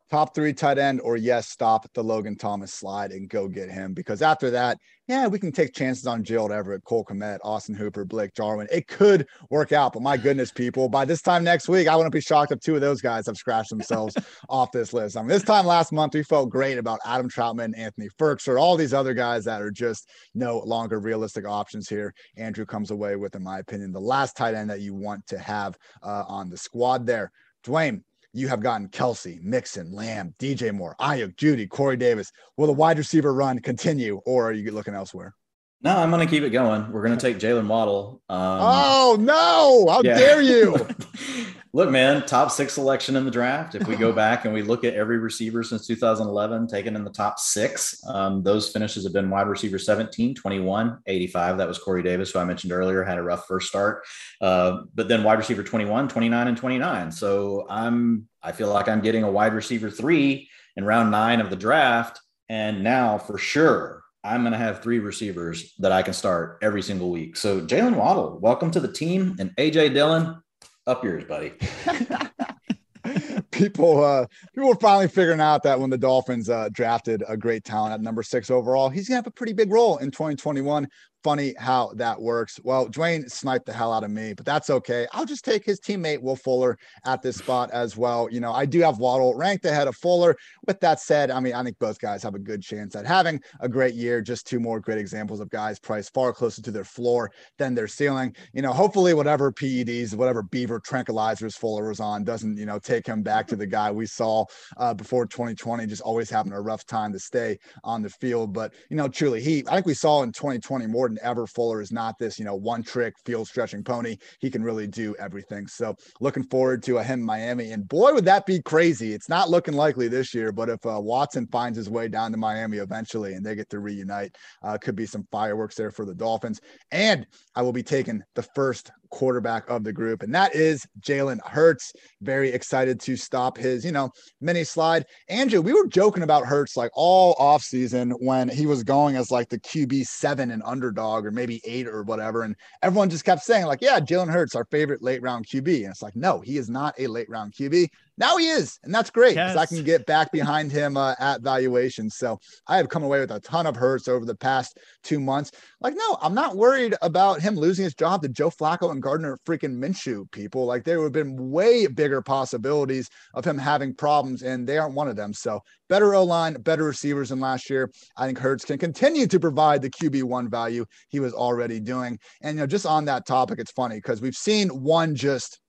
[0.10, 3.94] top three tight end, or yes, stop the Logan Thomas slide and go get him.
[3.94, 4.78] Because after that,
[5.08, 8.68] yeah, we can take chances on Gerald Everett, Cole Kmet, Austin Hooper, Blake Jarwin.
[8.72, 12.14] It could work out, but my goodness, people, by this time next week, I wouldn't
[12.14, 14.16] be shocked if two of those guys have scratched themselves
[14.50, 15.16] off this list.
[15.16, 18.76] I mean, this time last month, we felt great about Adam Trautman, Anthony Firkser, all
[18.76, 22.14] these other guys that are just no longer realistic options here.
[22.38, 25.38] Andrew comes away with, in my opinion, the last tight end that you want to
[25.38, 27.32] have uh, on the squad there.
[27.64, 28.02] Dwain,
[28.36, 32.32] you have gotten Kelce, Mixon, Lamb, DJ Moore, Aiyuk, Jeudy, Corey Davis.
[32.58, 35.34] Will the wide receiver run continue, or are you looking elsewhere?
[35.82, 36.92] No, I'm going to keep it going.
[36.92, 38.22] We're going to take Jalen Waddle.
[38.28, 39.92] Um, oh no!
[39.92, 40.18] How yeah.
[40.18, 40.76] dare you?
[41.76, 43.76] Look, man, top six selection in the draft.
[43.76, 47.10] If we go back and we look at every receiver since 2011 taken in the
[47.10, 51.58] top six, um, those finishes have been wide receiver 17, 21, 85.
[51.58, 54.06] That was Corey Davis, who I mentioned earlier, had a rough first start.
[54.40, 57.12] Uh, but then wide receiver 21, 29, and 29.
[57.12, 61.50] So I'm, I feel like I'm getting a wide receiver three in round nine of
[61.50, 62.22] the draft.
[62.48, 66.82] And now for sure, I'm going to have three receivers that I can start every
[66.82, 67.36] single week.
[67.36, 69.36] So Jalen Waddle, welcome to the team.
[69.40, 70.42] And AJ Dillon,
[70.88, 71.54] up yours, buddy.
[73.52, 77.64] people uh people are finally figuring out that when the dolphins uh drafted a great
[77.64, 80.88] talent at number six overall he's gonna have a pretty big role in 2021
[81.26, 82.60] funny how that works.
[82.64, 85.08] Well, Dwain sniped the hell out of me, but that's okay.
[85.12, 88.30] I'll just take his teammate Will Fuller at this spot as well.
[88.32, 90.36] You know, I do have Waddle ranked ahead of Fuller.
[90.68, 93.42] With that said, I mean, I think both guys have a good chance at having
[93.60, 94.22] a great year.
[94.22, 97.88] Just two more great examples of guys priced far closer to their floor than their
[97.88, 98.36] ceiling.
[98.54, 103.08] You know, hopefully, whatever PEDs, whatever beaver tranquilizers Fuller was on doesn't, you know, take
[103.08, 104.46] him back to the guy we saw
[104.78, 108.54] uh, before 2020, just always having a rough time to stay on the field.
[108.54, 111.48] But, you know, truly, he, I think we saw in 2020 more than ever.
[111.48, 114.18] Fuller is not this, you know, one trick field stretching pony.
[114.40, 115.68] He can really do everything.
[115.68, 117.72] So looking forward to a him in Miami.
[117.72, 119.14] And boy, would that be crazy.
[119.14, 122.38] It's not looking likely this year, but if uh, Watson finds his way down to
[122.38, 126.14] Miami eventually and they get to reunite, uh, could be some fireworks there for the
[126.14, 126.62] Dolphins.
[126.92, 131.40] And I will be taking the first quarterback of the group, and that is Jalen
[131.48, 131.94] Hurts.
[132.22, 134.12] Very excited to stop his, you know,
[134.42, 135.06] mini slide.
[135.30, 139.48] Andrew, we were joking about Hurts like all offseason when he was going as like
[139.48, 142.44] the QB seven and underdog or maybe eight or whatever.
[142.44, 145.84] And everyone just kept saying, like, yeah, Jalen Hurts, our favorite late round QB.
[145.84, 147.88] And it's like, no, he is not a late round QB.
[148.18, 149.58] Now he is, and that's great because yes.
[149.58, 152.10] I can get back behind him uh, at valuation.
[152.10, 155.52] So I have come away with a ton of Hurts over the past two months.
[155.82, 159.38] Like, no, I'm not worried about him losing his job to Joe Flacco and Gardner
[159.46, 160.32] freaking Minshew.
[160.32, 164.78] People like there would have been way bigger possibilities of him having problems, and they
[164.78, 165.34] aren't one of them.
[165.34, 165.60] So
[165.90, 167.92] better O line, better receivers than last year.
[168.18, 172.18] I think Hurts can continue to provide the QB one value he was already doing.
[172.42, 175.60] And you know, just on that topic, it's funny because we've seen one just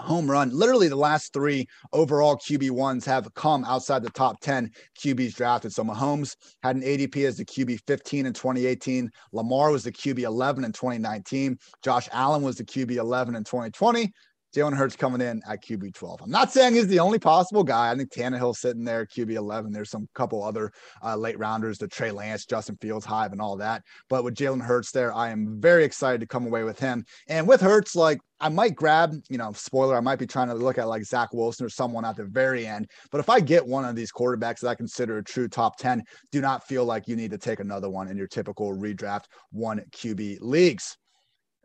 [0.00, 0.50] home run.
[0.50, 5.72] Literally, the last three overall QB ones have come outside the top 10 QBs drafted.
[5.72, 9.10] So Mahomes had an ADP as the QB 15 in 2018.
[9.32, 11.58] Lamar was the QB 11 in 2019.
[11.82, 14.12] Josh Allen was the QB 11 in 2020.
[14.56, 16.22] Jalen Hurts coming in at QB 12.
[16.22, 17.90] I'm not saying he's the only possible guy.
[17.90, 19.70] I think Tannehill sitting there, QB 11.
[19.70, 20.72] There's some couple other
[21.04, 23.82] uh, late rounders, the Trey Lance, Justin Fields, Hive, and all that.
[24.08, 27.04] But with Jalen Hurts there, I am very excited to come away with him.
[27.28, 30.54] And with Hurts, like I might grab, you know, spoiler, I might be trying to
[30.54, 32.88] look at like Zach Wilson or someone at the very end.
[33.10, 36.02] But if I get one of these quarterbacks that I consider a true top 10,
[36.32, 39.82] do not feel like you need to take another one in your typical redraft one
[39.92, 40.96] QB leagues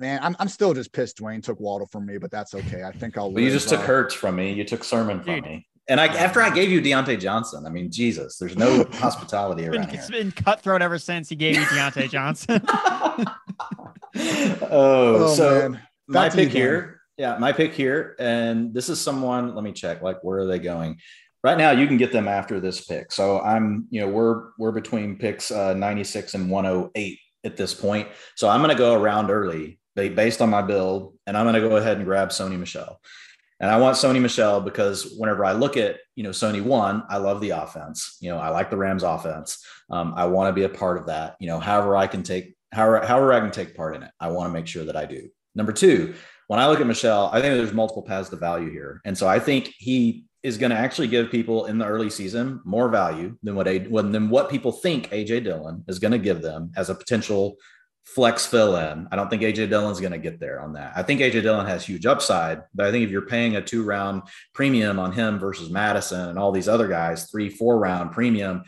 [0.01, 2.83] man, I'm, I'm still just pissed Dwain took Waddle from me, but that's okay.
[2.83, 3.31] I think I'll.
[3.31, 4.51] But you just took Hurts from me.
[4.51, 5.45] You took Sermon from Dude.
[5.45, 5.67] me.
[5.87, 9.81] And I, after I gave you Diontae Johnson, I mean, Jesus, there's no hospitality around
[9.81, 9.99] been, here.
[9.99, 12.61] It's been cutthroat ever since he gave you Diontae Johnson.
[14.69, 15.75] oh, oh, so
[16.07, 19.55] my pick here, yeah, my pick here, and this is someone.
[19.55, 20.01] Let me check.
[20.01, 20.99] Like, where are they going?
[21.43, 23.11] Right now, you can get them after this pick.
[23.11, 28.07] So I'm, you know, we're we're between picks uh, 96 and 108 at this point.
[28.35, 31.67] So I'm going to go around early based on my build, and I'm going to
[31.67, 32.99] go ahead and grab Sony Michel.
[33.59, 37.17] And I want Sony Michel because whenever I look at, you know, Sony one, I
[37.17, 38.17] love the offense.
[38.19, 39.63] You know, I like the Rams offense.
[39.91, 41.35] Um, I want to be a part of that.
[41.39, 44.29] You know, however I can take, however, however I can take part in it, I
[44.29, 45.29] want to make sure that I do.
[45.53, 46.15] Number two,
[46.47, 48.99] when I look at Michel, I think there's multiple paths to value here.
[49.05, 52.61] And so I think he is going to actually give people in the early season
[52.65, 56.41] more value than what a, than what people think AJ Dillon is going to give
[56.41, 57.57] them as a potential
[58.03, 59.07] flex fill in.
[59.11, 60.93] I don't think AJ Dillon's going to get there on that.
[60.95, 63.83] I think AJ Dillon has huge upside, but I think if you're paying a two
[63.83, 64.23] round
[64.53, 68.63] premium on him versus Mattison and all these other guys, three, four round premium,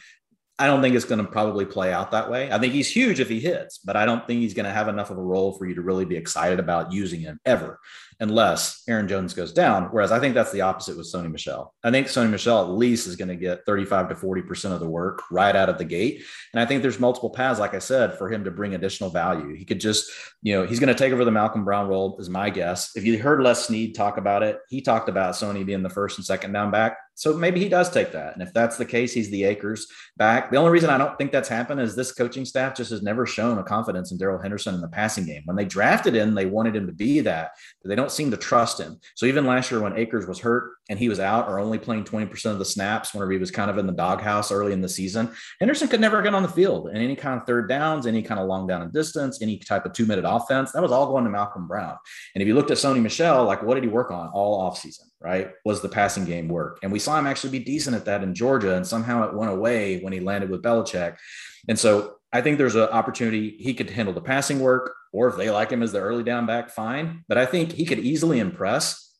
[0.59, 2.51] I don't think it's going to probably play out that way.
[2.51, 4.87] I think he's huge if he hits, but I don't think he's going to have
[4.87, 7.79] enough of a role for you to really be excited about using him ever
[8.23, 9.89] unless Aaron Jones goes down.
[9.91, 11.73] Whereas I think that's the opposite with Sony Michel.
[11.83, 14.89] I think Sony Michel at least is going to get 35 to 40% of the
[14.89, 16.23] work right out of the gate.
[16.53, 19.53] And I think there's multiple paths, like I said, for him to bring additional value.
[19.53, 20.09] He could just,
[20.41, 22.95] you know, he's going to take over the Malcolm Brown role, is my guess.
[22.95, 26.17] If you heard Les Snead talk about it, he talked about Sony being the first
[26.17, 26.97] and second down back.
[27.15, 28.33] So maybe he does take that.
[28.33, 29.87] And if that's the case, he's the Akers
[30.17, 30.49] back.
[30.49, 33.25] The only reason I don't think that's happened is this coaching staff just has never
[33.25, 35.43] shown a confidence in Darrell Henderson in the passing game.
[35.45, 37.51] When they drafted him, they wanted him to be that,
[37.81, 38.99] but they don't seem to trust him.
[39.15, 42.03] So even last year when Akers was hurt and he was out or only playing
[42.03, 44.89] 20% of the snaps whenever he was kind of in the doghouse early in the
[44.89, 48.21] season, Henderson could never get on the field in any kind of third downs, any
[48.21, 50.71] kind of long down and distance, any type of two minute offense.
[50.71, 51.97] That was all going to Malcolm Brown.
[52.35, 55.05] And if you looked at Sony Michel, like what did he work on all offseason?
[55.23, 55.51] right?
[55.63, 56.79] Was the passing game work?
[56.83, 59.51] And we saw him actually be decent at that in Georgia, and somehow it went
[59.51, 61.15] away when he landed with Belichick.
[61.69, 65.37] And so I think there's an opportunity he could handle the passing work, or if
[65.37, 67.23] they like him as the early down back, fine.
[67.27, 69.12] But I think he could easily impress.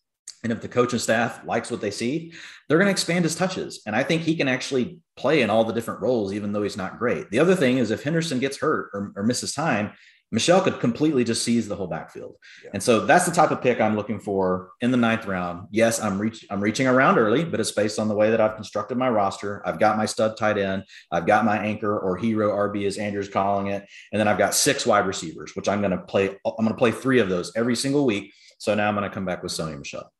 [0.43, 2.33] And if the coaching staff likes what they see,
[2.67, 3.81] they're going to expand his touches.
[3.85, 6.77] And I think he can actually play in all the different roles, even though he's
[6.77, 7.29] not great.
[7.29, 9.93] The other thing is if Henderson gets hurt or, or misses time,
[10.33, 12.35] Michel could completely just seize the whole backfield.
[12.63, 12.71] Yeah.
[12.73, 15.67] And so that's the type of pick I'm looking for in the ninth round.
[15.69, 18.55] Yes, I'm reach I'm reaching around early, but it's based on the way that I've
[18.55, 19.61] constructed my roster.
[19.63, 23.29] I've got my stud tight end, I've got my anchor or hero RB as Andrew's
[23.29, 26.29] calling it, and then I've got six wide receivers, which I'm going to play.
[26.29, 28.33] I'm going to play three of those every single week.
[28.57, 30.11] So now I'm going to come back with Sony Michel.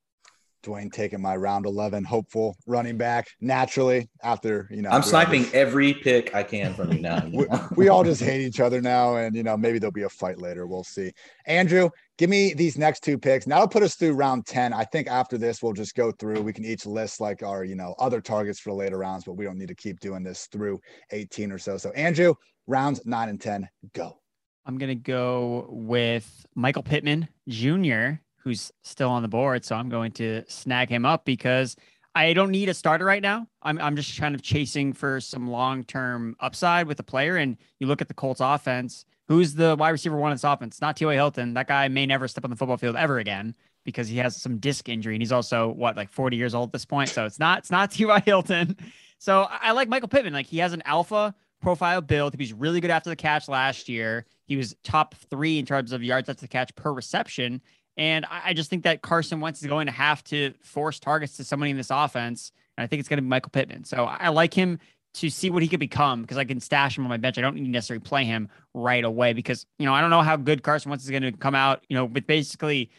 [0.64, 5.53] Dwain taking my round 11 hopeful running back naturally after, you know, I'm sniping just,
[5.53, 7.30] every pick I can from you now.
[7.34, 7.45] we,
[7.76, 9.18] we, all just hate each other now.
[9.18, 10.66] And, you know, maybe there'll be a fight later.
[10.66, 11.11] We'll see.
[11.45, 13.45] Andrew, give me these next two picks.
[13.45, 14.74] Now, will put us through round 10.
[14.74, 16.41] I think after this, we'll just go through.
[16.41, 19.34] We can each list like our, you know, other targets for the later rounds, but
[19.34, 20.80] we don't need to keep doing this through
[21.11, 21.78] 18 or so.
[21.78, 22.34] So, Andrew,
[22.68, 24.18] rounds nine and 10, go.
[24.66, 29.64] I'm going to go with Michael Pittman Jr who's still on the board.
[29.64, 31.76] So I'm going to snag him up because
[32.16, 33.48] I don't need a starter right now.
[33.62, 37.38] I'm, I'm just kind of chasing for some long term upside with the player.
[37.38, 40.82] And you look at the Colts offense, who's the wide receiver one in this offense?
[40.82, 41.14] Not T.Y.
[41.14, 41.54] Hilton.
[41.54, 44.58] That guy may never step on the football field ever again because he has some
[44.58, 47.10] disc injury and he's also what like 40 years old at this point.
[47.10, 48.22] So it's not it's not T.Y.
[48.26, 48.78] Hilton.
[49.18, 50.34] So I like Michael Pittman.
[50.34, 52.36] Like he has an alpha profile build.
[52.38, 54.26] He's really good after the catch last year.
[54.46, 57.62] He was top three in terms of yards after the catch per reception.
[57.98, 61.44] And I just think that Carson Wentz is going to have to force targets to
[61.44, 62.52] somebody in this offense.
[62.78, 63.84] And I think it's going to be Michael Pittman.
[63.84, 64.80] So I like him
[65.16, 67.38] to see what he could become because I can stash him on my bench.
[67.38, 70.24] I don't need to necessarily play him right away because, you know, I don't know
[70.24, 72.89] how good Carson Wentz is going to come out, you know, with basically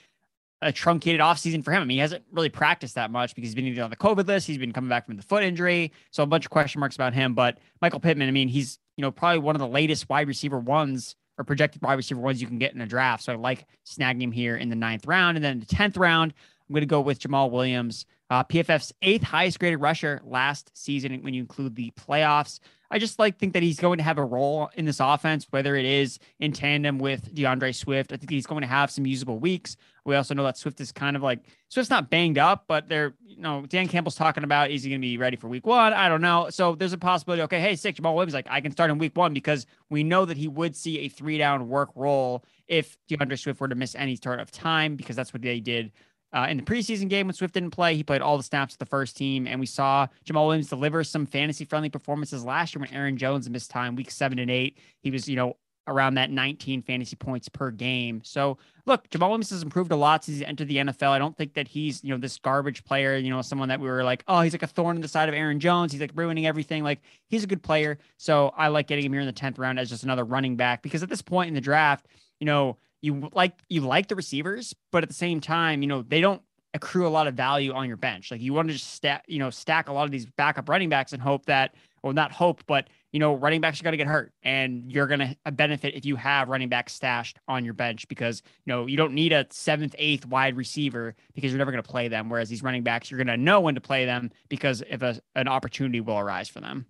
[0.62, 1.82] a truncated offseason for him.
[1.82, 4.28] I mean, he hasn't really practiced that much because he's been either on the COVID
[4.28, 5.92] list, he's been coming back from the foot injury.
[6.12, 7.34] So a bunch of question marks about him.
[7.34, 10.58] But Michael Pittman, I mean, he's, you know, probably one of the latest wide receiver
[10.58, 13.24] ones or projected wide receiver ones you can get in a draft.
[13.24, 15.36] So I like snagging him here in the ninth round.
[15.36, 16.32] And then the 10th round,
[16.68, 21.22] I'm going to go with Jamaal Williams, uh, PFF's eighth highest graded rusher last season
[21.22, 22.60] when you include the playoffs.
[22.94, 25.74] I just like think that he's going to have a role in this offense, whether
[25.74, 28.12] it is in tandem with D'Andre Swift.
[28.12, 29.76] I think he's going to have some usable weeks.
[30.04, 33.14] We also know that Swift is kind of like Swift's not banged up, but they're
[33.26, 35.92] you know Dan Campbell's talking about is he going to be ready for week one?
[35.92, 36.50] I don't know.
[36.50, 37.42] So there's a possibility.
[37.42, 40.24] Okay, hey, six Jamaal Williams like I can start in week one because we know
[40.24, 43.96] that he would see a three down work role if D'Andre Swift were to miss
[43.96, 45.90] any sort of time because that's what they did
[46.34, 48.80] uh, in the preseason game when Swift didn't play, he played all the snaps with
[48.80, 52.92] the first team, and we saw Jamaal Williams deliver some fantasy-friendly performances last year when
[52.92, 54.78] Aaron Jones missed time, week seven and eight.
[55.00, 55.56] He was, you know,
[55.86, 58.22] around that 19 fantasy points per game.
[58.24, 61.10] So look, Jamaal Williams has improved a lot since he entered the NFL.
[61.10, 63.88] I don't think that he's, you know, this garbage player, you know, someone that we
[63.88, 65.92] were like, oh, he's like a thorn in the side of Aaron Jones.
[65.92, 66.82] He's like ruining everything.
[66.82, 67.98] Like he's a good player.
[68.16, 70.82] So I like getting him here in the 10th round as just another running back
[70.82, 72.06] because at this point in the draft,
[72.40, 76.02] you know, you like you like the receivers, but at the same time, you know,
[76.02, 76.40] they don't
[76.72, 78.30] accrue a lot of value on your bench.
[78.30, 80.88] Like you want to just stack, you know, stack a lot of these backup running
[80.88, 83.98] backs and hope that, well, not hope, but you know, running backs are going to
[83.98, 87.74] get hurt, and you're going to benefit if you have running backs stashed on your
[87.74, 91.70] bench because you know you don't need a seventh, eighth wide receiver because you're never
[91.70, 92.30] going to play them.
[92.30, 95.20] Whereas these running backs, you're going to know when to play them because if a,
[95.34, 96.86] an opportunity will arise for them.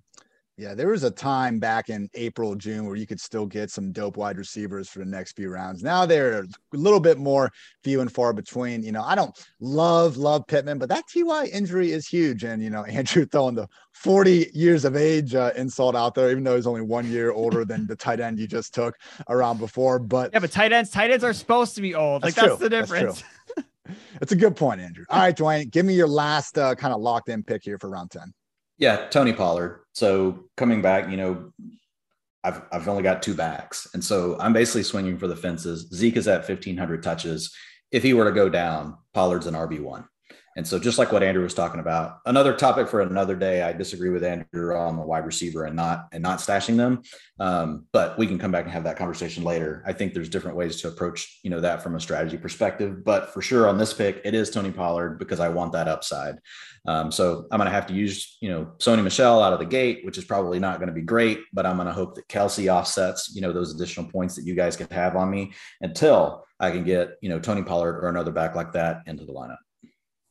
[0.57, 3.91] Yeah, there was a time back in April, June where you could still get some
[3.91, 5.83] dope wide receivers for the next few rounds.
[5.83, 7.51] Now they're a little bit more
[7.83, 8.85] few and far between.
[8.85, 12.45] You know, I don't love, love Pittman, but that TY injury is huge.
[12.45, 16.45] And, you know, Andrew throwing the 40 years of age uh, insult out there, even
[16.45, 18.95] though he's only one year older than the tight end you just took
[19.29, 19.99] around before.
[19.99, 22.23] But yeah, but tight ends, tight ends are supposed to be old.
[22.23, 22.69] That's like, that's true.
[22.69, 23.25] the difference.
[23.57, 23.69] That's,
[24.21, 25.05] that's, a good point, Andrew.
[25.11, 27.91] All right, Dwain, give me your last uh, kind of locked in pick here for
[27.91, 28.33] round 10.
[28.79, 29.85] Yeah, Tony Pollard.
[29.93, 31.53] So coming back, you know,
[32.43, 35.89] I've I've only got two backs, and so I'm basically swinging for the fences.
[35.95, 37.55] Zeke is at 1500 touches.
[37.91, 40.05] If he were to go down, Pollard's an RB one.
[40.57, 43.63] And so, just like what Andrew was talking about, another topic for another day.
[43.63, 47.03] I disagree with Andrew on the wide receiver and not and not stashing them,
[47.41, 49.83] um, but we can come back and have that conversation later.
[49.85, 53.35] I think there's different ways to approach you know that from a strategy perspective, but
[53.35, 56.37] for sure on this pick, it is Tony Pollard because I want that upside.
[56.87, 59.67] Um, so I'm going to have to use you know Sony Michel out of the
[59.67, 62.29] gate, which is probably not going to be great, but I'm going to hope that
[62.29, 66.45] Kelce offsets you know those additional points that you guys could have on me until
[66.61, 69.57] I can get you know Tony Pollard or another back like that into the lineup.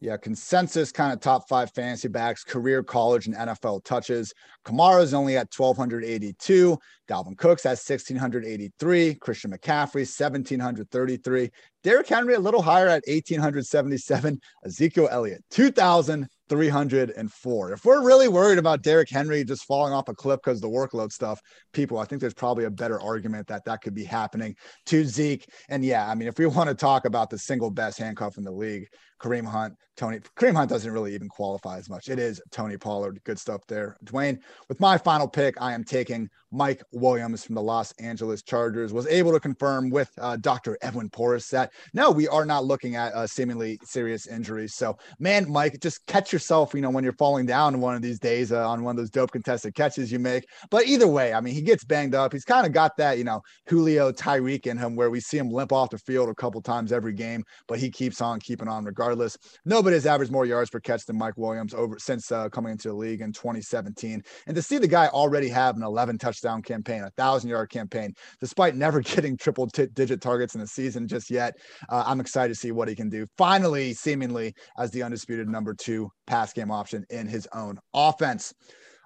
[0.03, 4.33] Yeah, consensus kind of top five fantasy backs, career, college, and NFL touches.
[4.65, 6.77] Kamara's only at 1,282.
[7.07, 9.15] Dalvin Cook's at 1,683.
[9.15, 11.49] Christian McCaffrey, 1,733.
[11.85, 14.41] Derrick Henry a little higher at 1,877.
[14.65, 16.27] Ezekiel Elliott, 2,000.
[16.53, 17.71] 304.
[17.73, 21.11] If we're really worried about Derrick Henry just falling off a cliff because the workload
[21.11, 21.41] stuff,
[21.73, 25.49] people, I think there's probably a better argument that that could be happening to Zeke.
[25.69, 28.43] And yeah, I mean, if we want to talk about the single best handcuff in
[28.43, 28.85] the league,
[29.23, 32.09] Kareem Hunt, Tony, Kareem Hunt doesn't really even qualify as much.
[32.09, 33.21] It is Tony Pollard.
[33.23, 33.95] Good stuff there.
[34.03, 38.91] Dwain, with my final pick, I am taking Mike Williams from the Los Angeles Chargers.
[38.91, 40.77] Was able to confirm with uh, Dr.
[40.81, 44.75] Edwin Porras that no, we are not looking at uh, seemingly serious injuries.
[44.75, 48.19] So, man, Mike, just catch yourself, you know, when you're falling down one of these
[48.19, 50.45] days uh, on one of those dope contested catches you make.
[50.69, 52.33] But either way, I mean, he gets banged up.
[52.33, 55.49] He's kind of got that, you know, Julio Tyreek in him where we see him
[55.49, 58.83] limp off the field a couple times every game, but he keeps on keeping on
[58.83, 59.37] regardless.
[59.63, 62.89] Nobody has averaged more yards per catch than Mike Williams over since uh, coming into
[62.89, 64.21] the league in 2017.
[64.47, 68.13] And to see the guy already have an 11 touchdown campaign, a thousand yard campaign,
[68.41, 71.53] despite never getting triple t- digit targets in the season just yet,
[71.89, 73.25] uh, I'm excited to see what he can do.
[73.37, 78.55] Finally, seemingly as the undisputed number two pass game option in his own offense.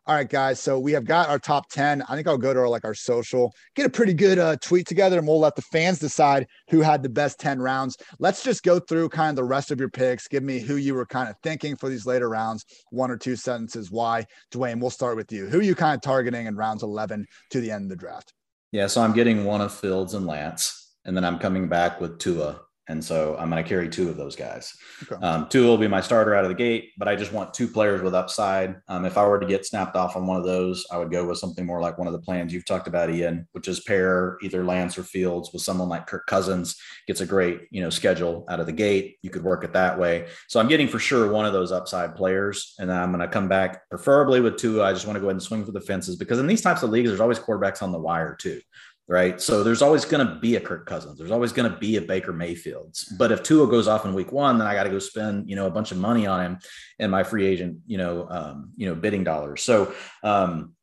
[0.05, 0.61] All right, guys.
[0.61, 2.01] So we have got our top 10.
[2.03, 4.88] I think I'll go to our like our social, get a pretty good uh, tweet
[4.88, 7.97] together, and we'll let the fans decide who had the best 10 rounds.
[8.17, 10.30] Let's just go through kind of the rest of your picks.
[10.30, 13.36] Give me who you were kind of thinking for these later rounds, one or two
[13.36, 14.25] sentences why.
[14.53, 15.47] Dwain, we'll start with you.
[15.47, 18.32] Who are you kind of targeting in rounds 11 to the end of the draft?
[18.71, 22.19] Yeah, so I'm getting one of Fields and Lance, and then I'm coming back with
[22.19, 24.73] Tua and so I'm going to carry two of those guys.
[25.03, 25.21] Okay.
[25.25, 27.67] Um, two will be my starter out of the gate, but I just want two
[27.67, 28.75] players with upside.
[28.88, 31.25] Um, if I were to get snapped off on one of those, I would go
[31.25, 34.38] with something more like one of the plans you've talked about, Ian, which is pair
[34.41, 36.77] either Lance or Fields with someone like Kirk Cousins.
[37.07, 39.17] Gets a great, you know, schedule out of the gate.
[39.21, 40.27] You could work it that way.
[40.47, 43.27] So I'm getting for sure one of those upside players, and then I'm going to
[43.27, 44.81] come back preferably with two.
[44.83, 46.83] I just want to go ahead and swing for the fences because in these types
[46.83, 48.61] of leagues, there's always quarterbacks on the wire too
[49.08, 49.39] right?
[49.39, 51.18] So there's always going to be a Kirk Cousins.
[51.18, 53.14] There's always going to be a Baker Mayfields.
[53.18, 55.55] But if Tua goes off in week one, then I got to go spend, you
[55.55, 56.58] know, a bunch of money on him
[56.99, 59.64] and my free agent, you know, um, you know, bidding dollars.
[59.64, 59.93] So
[60.24, 60.74] um,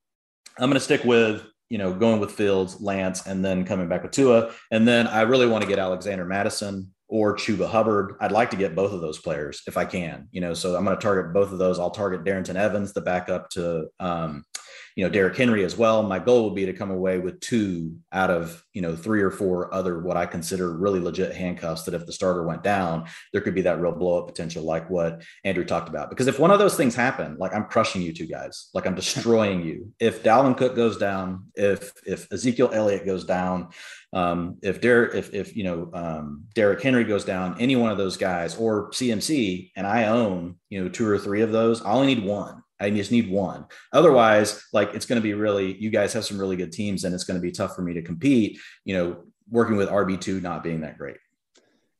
[0.59, 4.03] I'm going to stick with, you know, going with Fields, Lance, and then coming back
[4.03, 4.53] with Tua.
[4.71, 8.17] And then I really want to get Alexander Mattison or Chuba Hubbard.
[8.21, 10.85] I'd like to get both of those players if I can, you know, so I'm
[10.85, 11.79] going to target both of those.
[11.79, 14.45] I'll target Darrynton Evans, the backup to, um,
[14.97, 16.03] you know, Derrick Henry as well.
[16.05, 19.31] My goal would be to come away with two out of, you know, three or
[19.31, 23.41] four other what I consider really legit handcuffs that if the starter went down, there
[23.41, 26.11] could be that real blow up potential, like what Andrew talked about.
[26.11, 28.95] Because if one of those things happen, like I'm crushing you two guys, like I'm
[28.95, 29.93] destroying you.
[29.99, 33.71] If Dalvin Cook goes down, if if Ezekiel Elliott goes down,
[34.13, 37.99] um, if Derek, if if you know um, Derrick Henry goes down, any one of
[37.99, 41.91] those guys, or CMC, and I own you know two or three of those, I
[41.91, 42.64] only need one.
[42.81, 43.67] I just need one.
[43.93, 47.15] Otherwise, like it's going to be really, you guys have some really good teams and
[47.15, 50.63] it's going to be tough for me to compete, you know, working with RB2 not
[50.63, 51.17] being that great.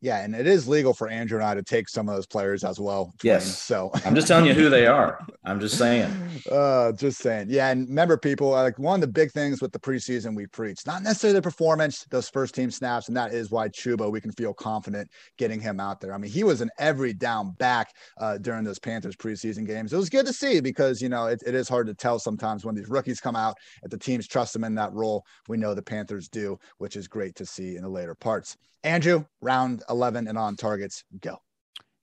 [0.05, 2.63] Yeah, and it is legal for Andrew and I to take some of those players
[2.63, 3.15] as well.
[3.23, 3.63] Yes.
[3.63, 5.19] So I'm just telling you who they are.
[5.47, 6.15] I'm just saying.
[6.53, 7.47] Uh, just saying.
[7.49, 10.87] Yeah, and remember, people, like one of the big things with the preseason we preach,
[10.87, 14.31] not necessarily the performance, those first team snaps, and that is why Chuba we can
[14.33, 16.13] feel confident getting him out there.
[16.13, 19.95] I mean, he was an every down back uh, during those Panthers preseason games.
[19.95, 22.63] It was good to see because you know it, it is hard to tell sometimes
[22.63, 23.57] when these rookies come out.
[23.83, 27.09] If the teams trust them in that role, we know the Panthers do, which is
[27.09, 28.59] great to see in the later parts.
[28.85, 31.39] Andrew, round 11 and on targets, go.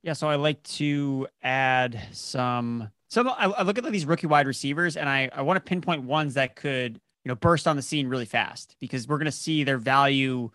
[0.04, 2.90] Yeah, so I like to add some.
[3.10, 6.04] Some I, I look at these rookie wide receivers, and I, I want to pinpoint
[6.04, 9.32] ones that could you know burst on the scene really fast because we're going to
[9.32, 10.50] see their value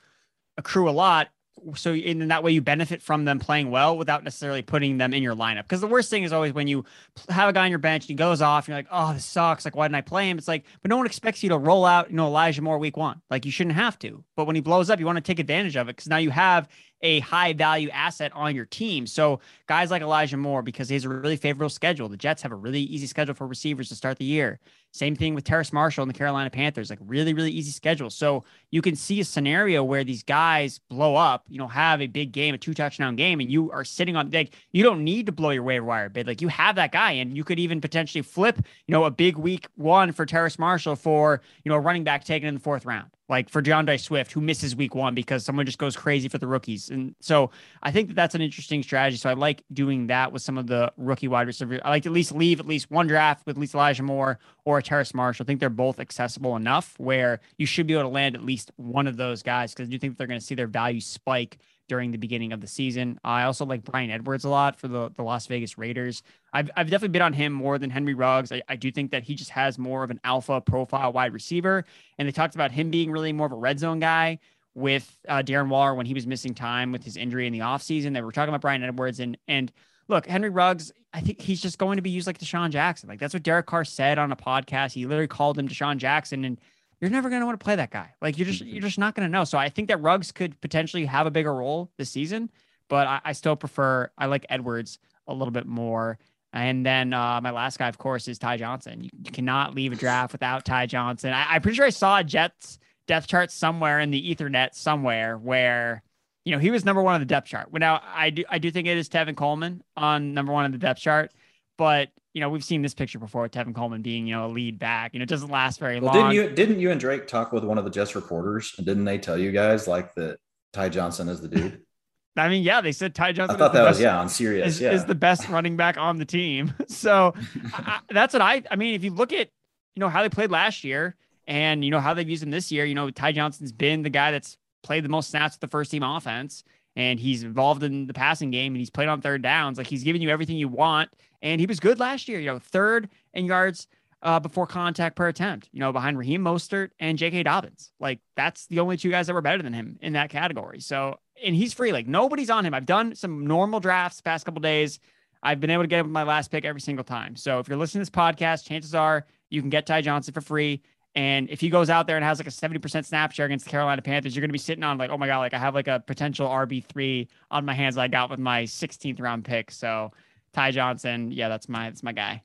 [0.57, 1.29] accrue a lot
[1.75, 5.23] so in that way you benefit from them playing well without necessarily putting them in
[5.23, 6.85] your lineup because the worst thing is always when you
[7.29, 9.25] have a guy on your bench and he goes off and you're like oh this
[9.25, 11.59] sucks like why didn't i play him it's like but no one expects you to
[11.59, 14.55] roll out you know elijah moore week one like you shouldn't have to but when
[14.55, 16.69] he blows up you want to take advantage of it because now you have
[17.03, 19.07] a high value asset on your team.
[19.07, 22.09] So guys like Elijah Moore, because he has a really favorable schedule.
[22.09, 24.59] The Jets have a really easy schedule for receivers to start the year.
[24.97, 28.11] Same thing with Terrace Marshall and the Carolina Panthers, like really, really easy schedule.
[28.11, 32.07] So you can see a scenario where these guys blow up, you know, have a
[32.07, 35.27] big game, a two touchdown game, and you are sitting on like you don't need
[35.27, 36.27] to blow your waiver wire bid.
[36.27, 39.37] Like you have that guy, and you could even potentially flip, you know, a big
[39.37, 42.87] week one for Terrace Marshall for you know a running back taken in the fourth
[42.87, 46.39] round like for D'Andre Swift, who misses week one because someone just goes crazy for
[46.39, 46.91] the rookies.
[46.91, 47.51] And so
[47.83, 49.17] I think that that's an interesting strategy.
[49.17, 51.81] So I like doing that with some of the rookie wide receivers.
[51.85, 54.39] I like to at least leave at least one draft with at least Elijah Moore
[54.65, 55.45] or Terrace Marshall.
[55.45, 58.71] I think they're both accessible enough where you should be able to land at least
[58.77, 61.59] one of those guys because I do think they're going to see their value spike
[61.89, 63.19] during the beginning of the season.
[63.25, 66.23] I also like Bryan Edwards a lot for the, the Las Vegas Raiders.
[66.53, 68.51] I've, I've definitely been on him more than Henry Ruggs.
[68.53, 71.85] I, I do think that he just has more of an alpha profile wide receiver.
[72.19, 74.39] And they talked about him being really more of a red zone guy
[74.75, 78.15] with uh, Darren Waller when he was missing time with his injury in the offseason.
[78.15, 79.73] They were talking about Bryan Edwards and and
[80.09, 83.09] look, Henry Ruggs, I think he's just going to be used like DeSean Jackson.
[83.09, 84.93] Like that's what Derek Carr said on a podcast.
[84.93, 86.61] He literally called him DeSean Jackson and
[87.01, 88.15] you're never going to want to play that guy.
[88.23, 89.45] Like you're just you're just not going to know.
[89.45, 92.51] So I think that Ruggs could potentially have a bigger role this season,
[92.89, 96.19] but I, I still prefer I like Edwards a little bit more.
[96.53, 99.05] And then uh, my last guy, of course, is Ty Johnson.
[99.05, 101.33] You, you cannot leave a draft without Ty Johnson.
[101.35, 105.37] I, am pretty sure I saw a Jets depth chart somewhere in the Ethernet somewhere
[105.37, 106.03] where
[106.45, 107.71] you know he was number one on the depth chart.
[107.71, 110.73] Well, now I do I do think it is Tevin Coleman on number one on
[110.73, 111.33] the depth chart,
[111.77, 114.53] but you know, we've seen this picture before with Tevin Coleman being, you know, a
[114.53, 115.15] lead back.
[115.15, 116.31] You know, it doesn't last very well, long.
[116.31, 119.07] Didn't you didn't you and Drake talk with one of the Jets reporters and didn't
[119.07, 120.37] they tell you guys like that
[120.75, 121.81] Ty Johnson is the dude?
[122.37, 123.57] I mean, yeah, they said Ty Johnson.
[123.57, 124.75] I thought that was yeah on serious.
[124.75, 124.93] Is, yeah.
[124.93, 126.75] is the best running back on the team.
[126.89, 127.33] So
[127.73, 128.63] I, that's what I.
[128.71, 129.49] I mean, if you look at
[129.95, 131.17] you know how they played last year
[131.47, 134.11] and you know how they've used him this year, you know Ty Johnson's been the
[134.11, 136.65] guy that's played the most snaps with the first team offense
[136.97, 139.79] and he's involved in the passing game and he's played on third downs.
[139.79, 141.11] Like he's giving you everything you want.
[141.47, 143.87] And he was good last year, you know, third in yards
[144.21, 147.45] uh, before contact per attempt, you know, behind Raheem Mostert and J.K.
[147.45, 147.93] Dobbins.
[148.01, 150.81] Like that's the only two guys that were better than him in that category.
[150.81, 151.93] So, and he's free.
[151.93, 152.75] Like nobody's on him.
[152.75, 154.99] I've done some normal drafts past couple days.
[155.41, 157.37] I've been able to get him my last pick every single time.
[157.37, 160.41] So if you're listening to this podcast, chances are you can get Ty Johnson for
[160.41, 160.83] free
[161.15, 163.71] And if he goes out there and has like a 70% snap share against the
[163.71, 165.75] Carolina Panthers, you're going to be sitting on like, oh my God, like I have
[165.75, 169.71] like a potential RB3 on my hands that I got with my 16th round pick.
[169.71, 170.11] So
[170.57, 172.43] Ty Johnson, yeah, that's my, that's my guy.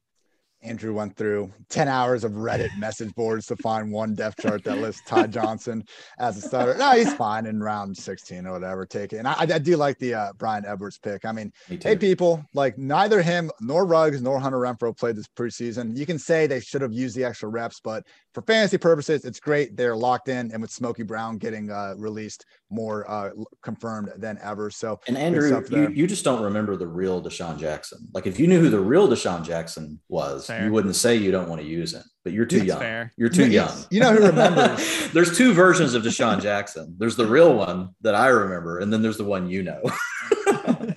[0.63, 4.79] Andrew went through 10 hours of Reddit message boards to find one depth chart that
[4.79, 5.83] lists Ty Johnson
[6.19, 6.77] as a starter.
[6.77, 8.85] No, he's fine in round 16 or whatever.
[8.85, 9.17] Take it.
[9.17, 11.23] And I, I do like the uh, Bryan Edwards pick.
[11.23, 15.27] I mean, Me hey, people, like neither him nor Ruggs nor Hunter Renfrow played this
[15.27, 15.97] preseason.
[15.97, 19.39] You can say they should have used the extra reps, but for fantasy purposes, it's
[19.39, 19.75] great.
[19.75, 20.51] They're locked in.
[20.51, 24.69] And with Smokey Brown getting uh, released more uh, confirmed than ever.
[24.69, 28.07] So, and Andrew, you, you just don't remember the real DeSean Jackson.
[28.13, 30.65] Like if you knew who the real DeSean Jackson was, fair.
[30.65, 32.79] you wouldn't say you don't want to use it, but you're too That's young.
[32.79, 33.13] Fair.
[33.17, 33.71] You're too young.
[33.91, 35.11] You know who remembers?
[35.13, 36.95] there's two versions of DeSean Jackson.
[36.97, 39.81] There's the real one that I remember, and then there's the one you know.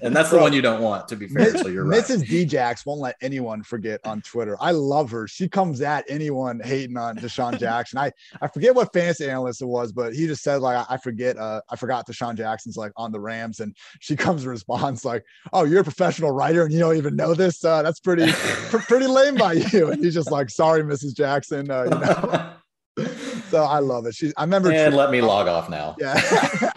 [0.04, 1.56] and that's the one you don't want, to be fair.
[1.56, 2.02] So you're right.
[2.02, 2.24] Mrs.
[2.24, 4.56] Djax won't let anyone forget on Twitter.
[4.60, 5.26] I love her.
[5.26, 7.98] She comes at anyone hating on DeSean Jackson.
[7.98, 11.38] I, I forget what fantasy analyst it was, but he just said like I forget
[11.38, 15.24] uh I forgot DeSean Jackson's like on the Rams, and she comes and responds like,
[15.52, 17.64] "Oh, you're a professional writer and you don't even know this.
[17.64, 21.16] Uh, that's pretty pr- pretty lame by you." And he's just like, "Sorry, Mrs.
[21.16, 22.50] Jackson." Uh, you know.
[23.50, 24.14] so I love it.
[24.14, 24.70] She I remember.
[24.72, 25.96] And let me log off now.
[25.98, 26.72] Yeah.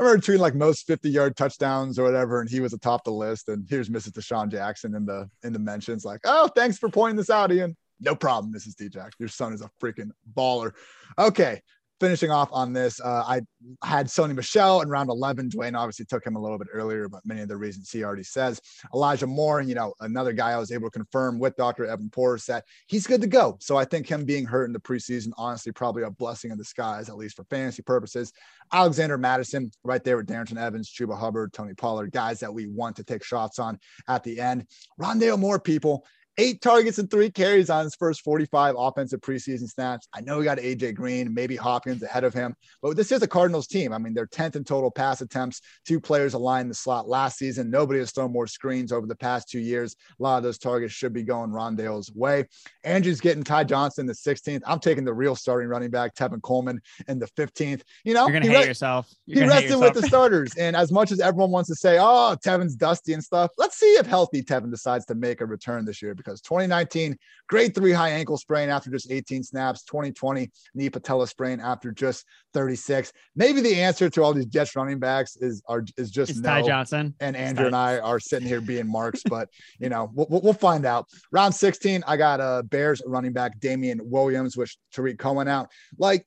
[0.00, 3.12] I remember tweeting like most 50 yard touchdowns or whatever, and he was atop the
[3.12, 3.50] list.
[3.50, 4.12] And here's Mrs.
[4.12, 7.76] DeSean Jackson in the in the mentions, like, oh, thanks for pointing this out, Ian.
[8.00, 8.76] No problem, Mrs.
[8.76, 9.12] D Jack.
[9.18, 10.72] Your son is a freaking baller.
[11.18, 11.60] Okay
[12.00, 13.42] finishing off on this, uh, I
[13.86, 15.50] had Sony Michel in round 11.
[15.50, 18.22] Dwain obviously took him a little bit earlier, but many of the reasons he already
[18.22, 18.60] says.
[18.94, 21.86] Elijah Moore, you know, another guy I was able to confirm with Dr.
[21.86, 23.58] Edwin Porras that he's good to go.
[23.60, 27.08] So I think him being hurt in the preseason, honestly, probably a blessing in disguise,
[27.08, 28.32] at least for fantasy purposes.
[28.72, 32.96] Alexander Mattison, right there with Darrynton Evans, Chuba Hubbard, Tony Pollard, guys that we want
[32.96, 33.78] to take shots on
[34.08, 34.66] at the end.
[35.00, 36.06] Rondale Moore, people
[36.40, 40.08] eight targets and three carries on his first 45 offensive preseason snaps.
[40.14, 43.28] I know we got AJ Green, maybe Hopkins ahead of him, but this is a
[43.28, 43.92] Cardinals team.
[43.92, 47.70] I mean, they're 10th in total pass attempts, two players aligned the slot last season.
[47.70, 49.94] Nobody has thrown more screens over the past two years.
[50.18, 52.46] A lot of those targets should be going Rondale's way.
[52.84, 54.62] Andrew's getting Ty Johnson the 16th.
[54.66, 57.82] I'm taking the real starting running back, Tevin Coleman, in the 15th.
[58.04, 59.12] You know, you're gonna hate re- yourself.
[59.26, 60.54] You're he rested with the starters.
[60.56, 63.92] And as much as everyone wants to say, oh, Tevin's dusty and stuff, let's see
[63.96, 67.16] if healthy Tevin decides to make a return this year because 2019,
[67.48, 72.24] grade three high ankle sprain after just 18 snaps, 2020 knee patella sprain after just
[72.54, 73.12] 36.
[73.34, 76.48] Maybe the answer to all these Jets running backs is are is just no.
[76.48, 77.14] Ty Johnson.
[77.20, 80.84] And Andrew and I are sitting here being marks, but you know, we'll, we'll find
[80.86, 81.06] out.
[81.32, 85.68] Round 16, I got a Bears running back Damien Williams, which Tarik Cohen out.
[85.98, 86.26] Like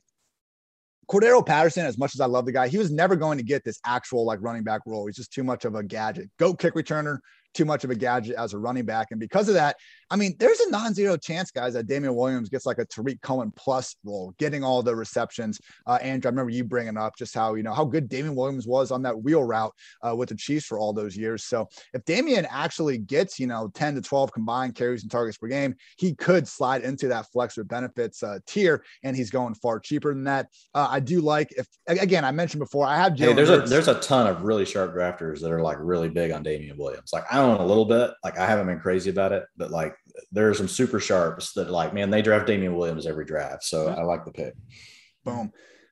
[1.12, 3.64] Cordarrelle Patterson, as much as I love the guy, he was never going to get
[3.64, 5.06] this actual like running back role.
[5.06, 6.30] He's just too much of a gadget.
[6.40, 7.20] Go kick returner,
[7.54, 9.08] too much of a gadget as a running back.
[9.12, 9.78] And because of that,
[10.14, 13.52] I mean, there's a non-zero chance, guys, that Damien Williams gets like a Tarik Cohen
[13.56, 15.60] plus role, getting all the receptions.
[15.88, 18.68] Uh, Andrew, I remember you bringing up just how you know how good Damien Williams
[18.68, 19.74] was on that wheel route
[20.08, 21.46] uh, with the Chiefs for all those years.
[21.46, 25.48] So if Damien actually gets you know 10 to 12 combined carries and targets per
[25.48, 29.80] game, he could slide into that flex with benefits uh, tier, and he's going far
[29.80, 30.48] cheaper than that.
[30.76, 33.72] Uh, I do like if again I mentioned before I have Jalen hey, there's Hurts.
[33.72, 36.78] a there's a ton of really sharp drafters that are like really big on Damien
[36.78, 37.10] Williams.
[37.12, 39.96] Like I own a little bit, like I haven't been crazy about it, but like
[40.32, 43.64] there are some super sharps that like, man, they draft Damien Williams every draft.
[43.64, 44.54] So I like the pick.
[45.24, 45.52] Boom.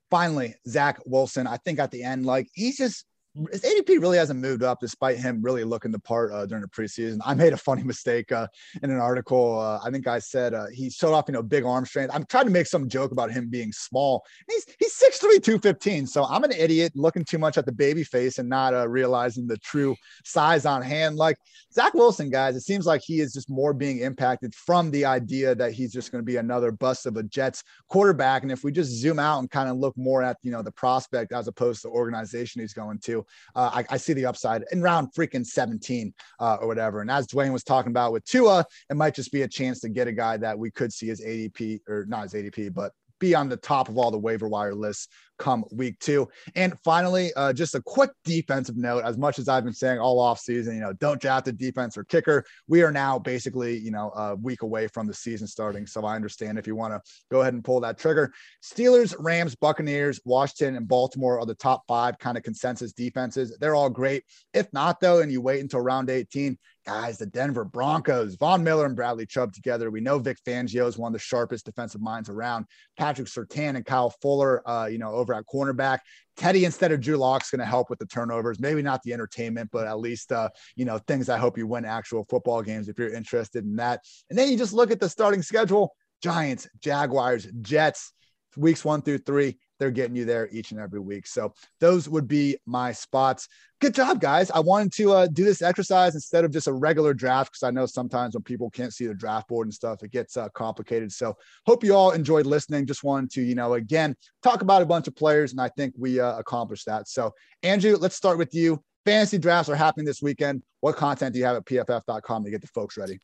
[0.09, 1.47] Finally, Zach Wilson.
[1.47, 3.05] I think at the end, like he's just
[3.38, 7.20] ADP really hasn't moved up despite him really looking the part uh, during the preseason.
[7.26, 8.48] I made a funny mistake uh,
[8.84, 9.60] in an article.
[9.60, 12.14] Uh, I think I said uh, he showed off, you know, big arm strength.
[12.14, 14.26] I'm trying to make some joke about him being small.
[14.50, 16.08] He's he's 6'3", 215.
[16.08, 19.48] So I'm an idiot looking too much at the baby face and not uh, realizing
[19.48, 21.16] the true size on hand.
[21.16, 21.38] Like
[21.74, 25.56] Zach Wilson, guys, it seems like he is just more being impacted from the idea
[25.56, 28.44] that he's just going to be another bust of a Jets quarterback.
[28.44, 30.72] And if we just zoom out and kind of look more at you know the
[30.72, 33.20] prospect as opposed to the organization he's going to
[33.55, 37.01] uh, I, I, see the upside in round freaking 17 uh, or whatever.
[37.01, 39.89] And as Dwain was talking about with Tua, it might just be a chance to
[39.89, 43.36] get a guy that we could see as ADP or not as ADP, but be
[43.36, 45.07] on the top of all the waiver wire lists
[45.42, 46.30] come week two.
[46.56, 49.04] And finally, uh, just a quick defensive note.
[49.04, 51.98] As much as I've been saying all off season, you know, don't draft a defense
[51.98, 52.46] or kicker.
[52.68, 55.88] We are now basically, you know, a week away from the season starting.
[55.88, 58.32] So I understand if you want to go ahead and pull that trigger.
[58.64, 63.58] Steelers, Rams, Buccaneers, Washington, and Baltimore are the top five kind of consensus defenses.
[63.60, 64.24] They're all great.
[64.54, 68.86] If not, though, and you wait until round 18, guys, the Denver Broncos, Von Miller
[68.86, 69.92] and Bradley Chubb together.
[69.92, 72.66] We know Vic Fangio is one of the sharpest defensive minds around.
[72.98, 76.00] Patrick Surtain and Kyle Fuller, uh, you know, over at cornerback.
[76.38, 78.60] Teddy instead of Drew Lock's going to help with the turnovers.
[78.60, 81.30] Maybe not the entertainment, but at least uh, you know things.
[81.30, 84.02] I hope you win actual football games if you're interested in that.
[84.30, 85.94] And then you just look at the starting schedule.
[86.22, 88.14] Giants, Jaguars, Jets,
[88.58, 89.58] weeks one through three.
[89.80, 91.26] They're getting you there each and every week.
[91.26, 93.47] So those would be my spots.
[93.80, 94.52] Good job, guys.
[94.52, 97.72] I wanted to uh, do this exercise instead of just a regular draft because I
[97.72, 101.12] know sometimes when people can't see the draft board and stuff, it gets uh, complicated.
[101.12, 101.36] So
[101.66, 102.86] hope you all enjoyed listening.
[102.86, 105.95] Just wanted to, you know, again, talk about a bunch of players, and I think
[105.97, 107.08] we uh, accomplished that.
[107.08, 107.34] So
[107.64, 108.84] Andrew, let's start with you.
[109.06, 110.62] Fantasy drafts are happening this weekend.
[110.82, 113.20] What content do you have at pff.com to get the folks ready?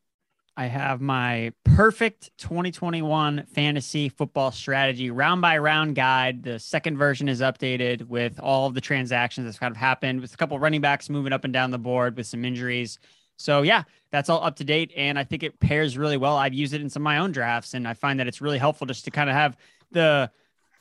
[0.60, 6.42] I have my perfect 2021 fantasy football strategy round by round guide.
[6.42, 10.34] The second version is updated with all of the transactions that's kind of happened with
[10.34, 12.98] a couple running backs moving up and down the board with some injuries.
[13.38, 14.92] So yeah, that's all up to date.
[14.98, 16.38] And I think it pairs really well.
[16.38, 18.58] I've used it in some of my own drafts and I find that it's really
[18.58, 19.56] helpful just to kind of have
[19.92, 20.32] the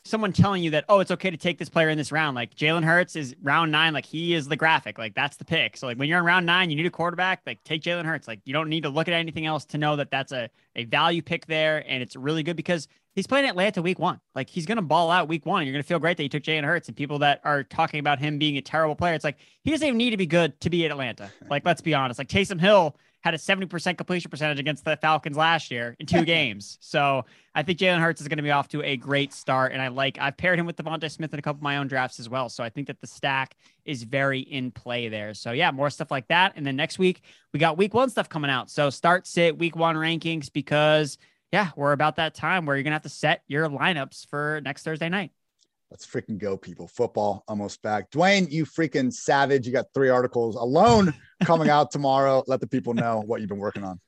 [0.08, 2.34] someone telling you that, oh, it's okay to take this player in this round.
[2.34, 5.76] Like Jalen Hurts is round nine, like he is the graphic, like that's the pick.
[5.76, 8.26] So like when you're in round nine, you need a quarterback, like take Jalen Hurts.
[8.28, 10.84] Like you don't need to look at anything else to know that that's a, a
[10.84, 11.84] value pick there.
[11.88, 14.20] And it's really good because he's playing Atlanta week one.
[14.34, 15.64] Like he's gonna ball out week one.
[15.64, 18.18] You're gonna feel great that you took Jalen Hurts and people that are talking about
[18.18, 19.14] him being a terrible player.
[19.14, 21.30] It's like he doesn't even need to be good to be at Atlanta.
[21.50, 22.18] Like let's be honest.
[22.18, 22.96] Like Taysom Hill
[23.26, 26.78] had a 70% completion percentage against the Falcons last year in two games.
[26.80, 27.24] So
[27.56, 29.72] I think Jalen Hurts is going to be off to a great start.
[29.72, 31.88] And I like, I've paired him with DeVonta Smith in a couple of my own
[31.88, 32.48] drafts as well.
[32.48, 35.34] So I think that the stack is very in play there.
[35.34, 36.52] So yeah, more stuff like that.
[36.54, 37.22] And then next week,
[37.52, 38.70] we got week one stuff coming out.
[38.70, 41.18] So start, sit, week one rankings because
[41.50, 44.60] yeah, we're about that time where you're going to have to set your lineups for
[44.62, 45.32] next Thursday night.
[45.90, 46.88] Let's freaking go, people.
[46.88, 48.10] Football almost back.
[48.10, 49.66] Dwain, you freaking savage.
[49.66, 51.14] You got three articles alone
[51.44, 52.42] coming out tomorrow.
[52.46, 54.00] Let the people know what you've been working on.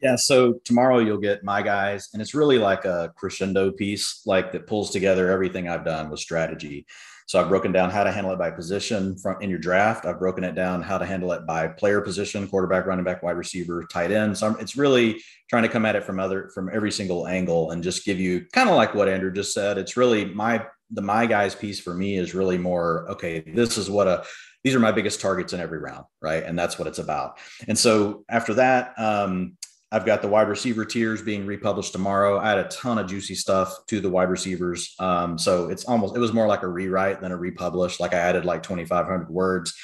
[0.00, 4.52] Yeah, so tomorrow you'll get my guys, and it's really like a crescendo piece, like
[4.52, 6.86] that pulls together everything I've done with strategy.
[7.26, 10.06] So I've broken down how to handle it by position from in your draft.
[10.06, 13.36] I've broken it down how to handle it by player position, quarterback, running back, wide
[13.36, 14.38] receiver, tight end.
[14.38, 17.72] So I'm, it's really trying to come at it from other from every single angle
[17.72, 19.76] and just give you kind of like what Andrew just said.
[19.76, 23.90] It's really my the my guys piece for me is really more okay this is
[23.90, 24.24] what a
[24.64, 27.78] these are my biggest targets in every round right and that's what it's about and
[27.78, 29.56] so after that um,
[29.90, 32.38] I've got the wide receiver tiers being republished tomorrow.
[32.38, 34.94] I had a ton of juicy stuff to the wide receivers.
[34.98, 37.98] Um, so it's almost, it was more like a rewrite than a republish.
[37.98, 39.74] Like I added like 2,500 words.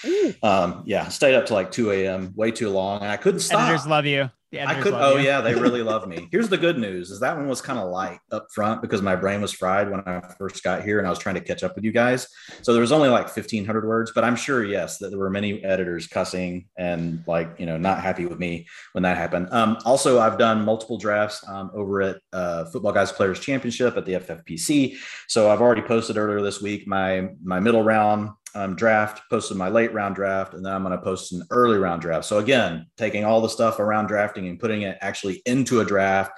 [0.43, 2.35] Um, yeah, stayed up to like 2 a.m.
[2.37, 3.01] way too long.
[3.01, 3.63] And I couldn't stop.
[3.63, 4.31] Editors love you.
[4.61, 4.95] I could.
[4.95, 5.25] Oh you.
[5.25, 6.29] yeah, they really love me.
[6.31, 9.17] Here's the good news: is that one was kind of light up front because my
[9.17, 11.75] brain was fried when I first got here, and I was trying to catch up
[11.75, 12.29] with you guys.
[12.63, 15.63] So there was only like 1,500 words, but I'm sure, yes, that there were many
[15.65, 19.49] editors cussing and like you know not happy with me when that happened.
[19.51, 24.07] Um, also, I've done multiple drafts um, over at uh, Football Guys Players Championship at
[24.07, 24.97] the FFPC.
[25.29, 29.69] So I've already posted earlier this week my my middle round um, draft, posted my
[29.69, 32.25] late round draft, and then I'm going to post an early round draft.
[32.25, 36.33] So again, taking all the stuff around drafting and putting it actually into a draft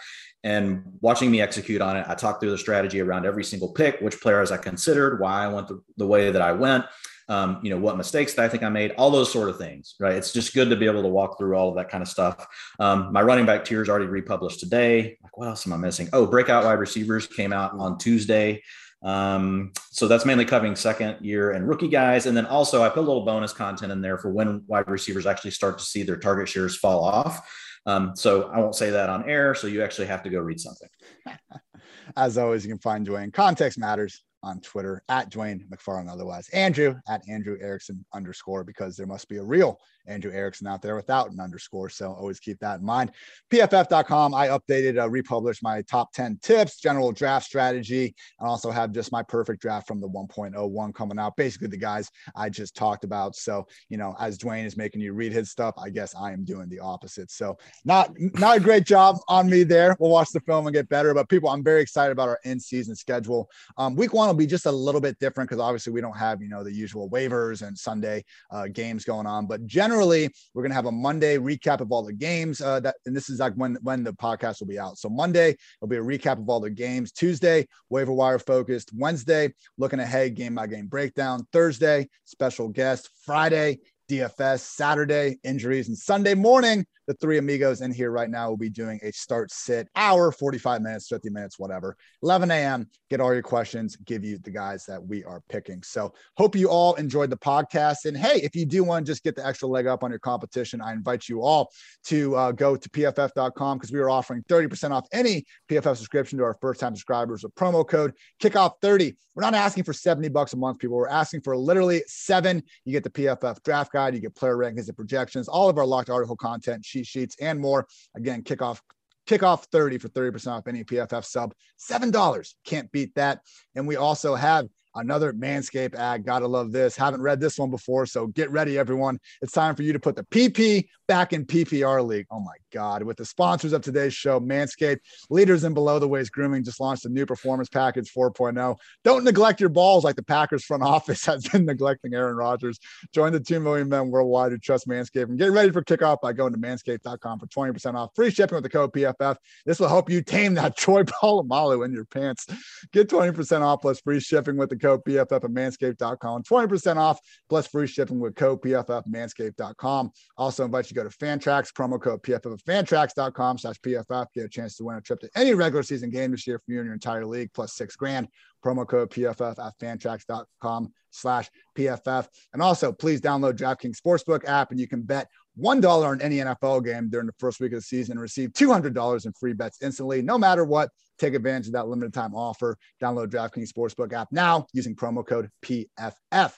[0.45, 2.07] and watching me execute on it.
[2.09, 5.49] I talked through the strategy around every single pick, which players I considered, why I
[5.49, 6.85] went the, the way that I went,
[7.29, 9.97] um, you know, what mistakes that I think I made, all those sort of things,
[9.99, 10.15] right?
[10.15, 12.47] It's just good to be able to walk through all of that kind of stuff.
[12.79, 15.19] Um, my running back tiers already republished today.
[15.23, 16.09] Like, what else am I missing?
[16.13, 18.63] Oh, breakout wide receivers came out on Tuesday.
[19.07, 22.27] Um, so that's mainly covering second year and rookie guys.
[22.27, 25.27] And then also I put a little bonus content in there for when wide receivers
[25.27, 27.49] actually start to see their target shares fall off.
[27.87, 29.55] Um, so I won't say that on air.
[29.55, 30.89] So you actually have to go read something.
[32.17, 33.33] As always, you can find Dwain.
[33.33, 39.07] Context matters on Twitter at Dwain McFarland, otherwise Andrew at Andrew Erickson underscore, because there
[39.07, 41.89] must be a real Andrew Erickson out there without an underscore.
[41.89, 43.13] So always keep that in mind.
[43.51, 48.93] PFF.com, I updated, uh, republished my top 10 tips, general draft strategy, and also have
[48.93, 51.37] just my perfect draft from the 1.01 coming out.
[51.37, 53.37] Basically, the guys I just talked about.
[53.37, 56.45] So, you know, as Dwain is making you read his stuff, I guess I am
[56.45, 57.31] doing the opposite.
[57.31, 59.97] So, not not a great job on me there.
[59.99, 61.15] We'll watch the film and get better.
[61.15, 63.49] But people, I'm very excited about our in season schedule.
[63.77, 66.41] Um, week one will be just a little bit different because obviously we don't have,
[66.43, 69.47] you know, the usual waivers and Sunday uh, games going on.
[69.47, 72.61] But generally, generally we're going to have a Monday recap of all the games.
[72.61, 74.99] Uh, that and this is like when when the podcast will be out.
[74.99, 77.13] So Monday will be a recap of all the games.
[77.13, 78.91] Tuesday waiver wire focused.
[78.95, 81.47] Wednesday looking ahead game by game breakdown.
[81.53, 83.09] Thursday special guest.
[83.25, 83.79] Friday
[84.11, 84.61] DFS.
[84.61, 88.99] Saturday injuries and Sunday morning the three amigos in here right now will be doing
[89.03, 91.97] a start sit hour, 45 minutes, 50 minutes, whatever.
[92.23, 92.89] 11 a.m.
[93.11, 95.83] Get all your questions, give you the guys that we are picking.
[95.83, 98.05] So hope you all enjoyed the podcast.
[98.05, 100.19] And hey, if you do want to just get the extra leg up on your
[100.19, 101.71] competition, I invite you all
[102.07, 106.45] to uh, go to pff.com because we are offering 30% off any PFF subscription to
[106.45, 109.17] our first time subscribers with promo code kickoff 30.
[109.35, 110.97] We're not asking for 70 bucks a month, people.
[110.97, 112.63] We're asking for literally seven.
[112.87, 115.85] You get the PFF draft guide, you get player rankings and projections, all of our
[115.85, 117.87] locked article content cheat sheets, and more.
[118.15, 118.81] Again, kickoff
[119.27, 121.53] Kickoff 30 for 30% off any PFF sub.
[121.81, 122.55] $7.
[122.65, 123.41] Can't beat that.
[123.75, 126.25] And we also have another Manscaped ad.
[126.25, 126.97] Gotta love this.
[126.97, 129.19] Haven't read this one before, so get ready, everyone.
[129.43, 132.27] It's time for you to put the PP back in PPR league.
[132.31, 133.03] Oh my God.
[133.05, 134.99] With the sponsors of today's show, Manscaped,
[135.31, 138.77] leaders in below the waist grooming, just launched a new performance package 4.0.
[139.03, 142.79] Don't neglect your balls like the Packers front office has been neglecting Aaron Rodgers.
[143.15, 146.35] Join the 2 million men worldwide who trust Manscaped and get ready for kickoff by
[146.35, 149.37] going to manscaped.com for 20% off free shipping with the code PFF.
[149.65, 152.47] This will help you tame that Troy Polamalu in your pants.
[152.93, 156.43] Get 20% off plus free shipping with the code PFF at manscaped.com.
[156.43, 160.11] 20% off plus free shipping with code PFF at manscaped.com.
[160.37, 164.27] Also invite you to go to Fantrax, promo code PFF fantrax.com slash PFF.
[164.35, 166.75] Get a chance to win a trip to any regular season game this year from
[166.75, 168.29] you and your entire league, plus six grand.
[168.65, 172.29] Promo code PFF at fantrax.com slash PFF.
[172.53, 176.85] And also, please download DraftKings Sportsbook app and you can bet $1 on any NFL
[176.85, 180.23] game during the first week of the season and receive $200 in free bets instantly,
[180.23, 180.91] no matter what.
[181.19, 182.77] Take advantage of that limited time offer.
[183.03, 186.53] Download DraftKings Sportsbook app now using promo code PFF.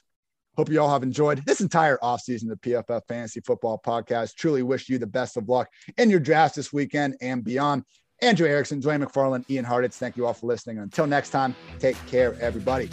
[0.59, 4.35] Hope you all have enjoyed this entire offseason of the PFF Fantasy Football Podcast.
[4.35, 7.85] Truly wish you the best of luck in your drafts this weekend and beyond.
[8.23, 10.79] Andrew Erickson, Dwain McFarland, Ian Hartitz, thank you all for listening.
[10.79, 12.91] Until next time, take care, everybody.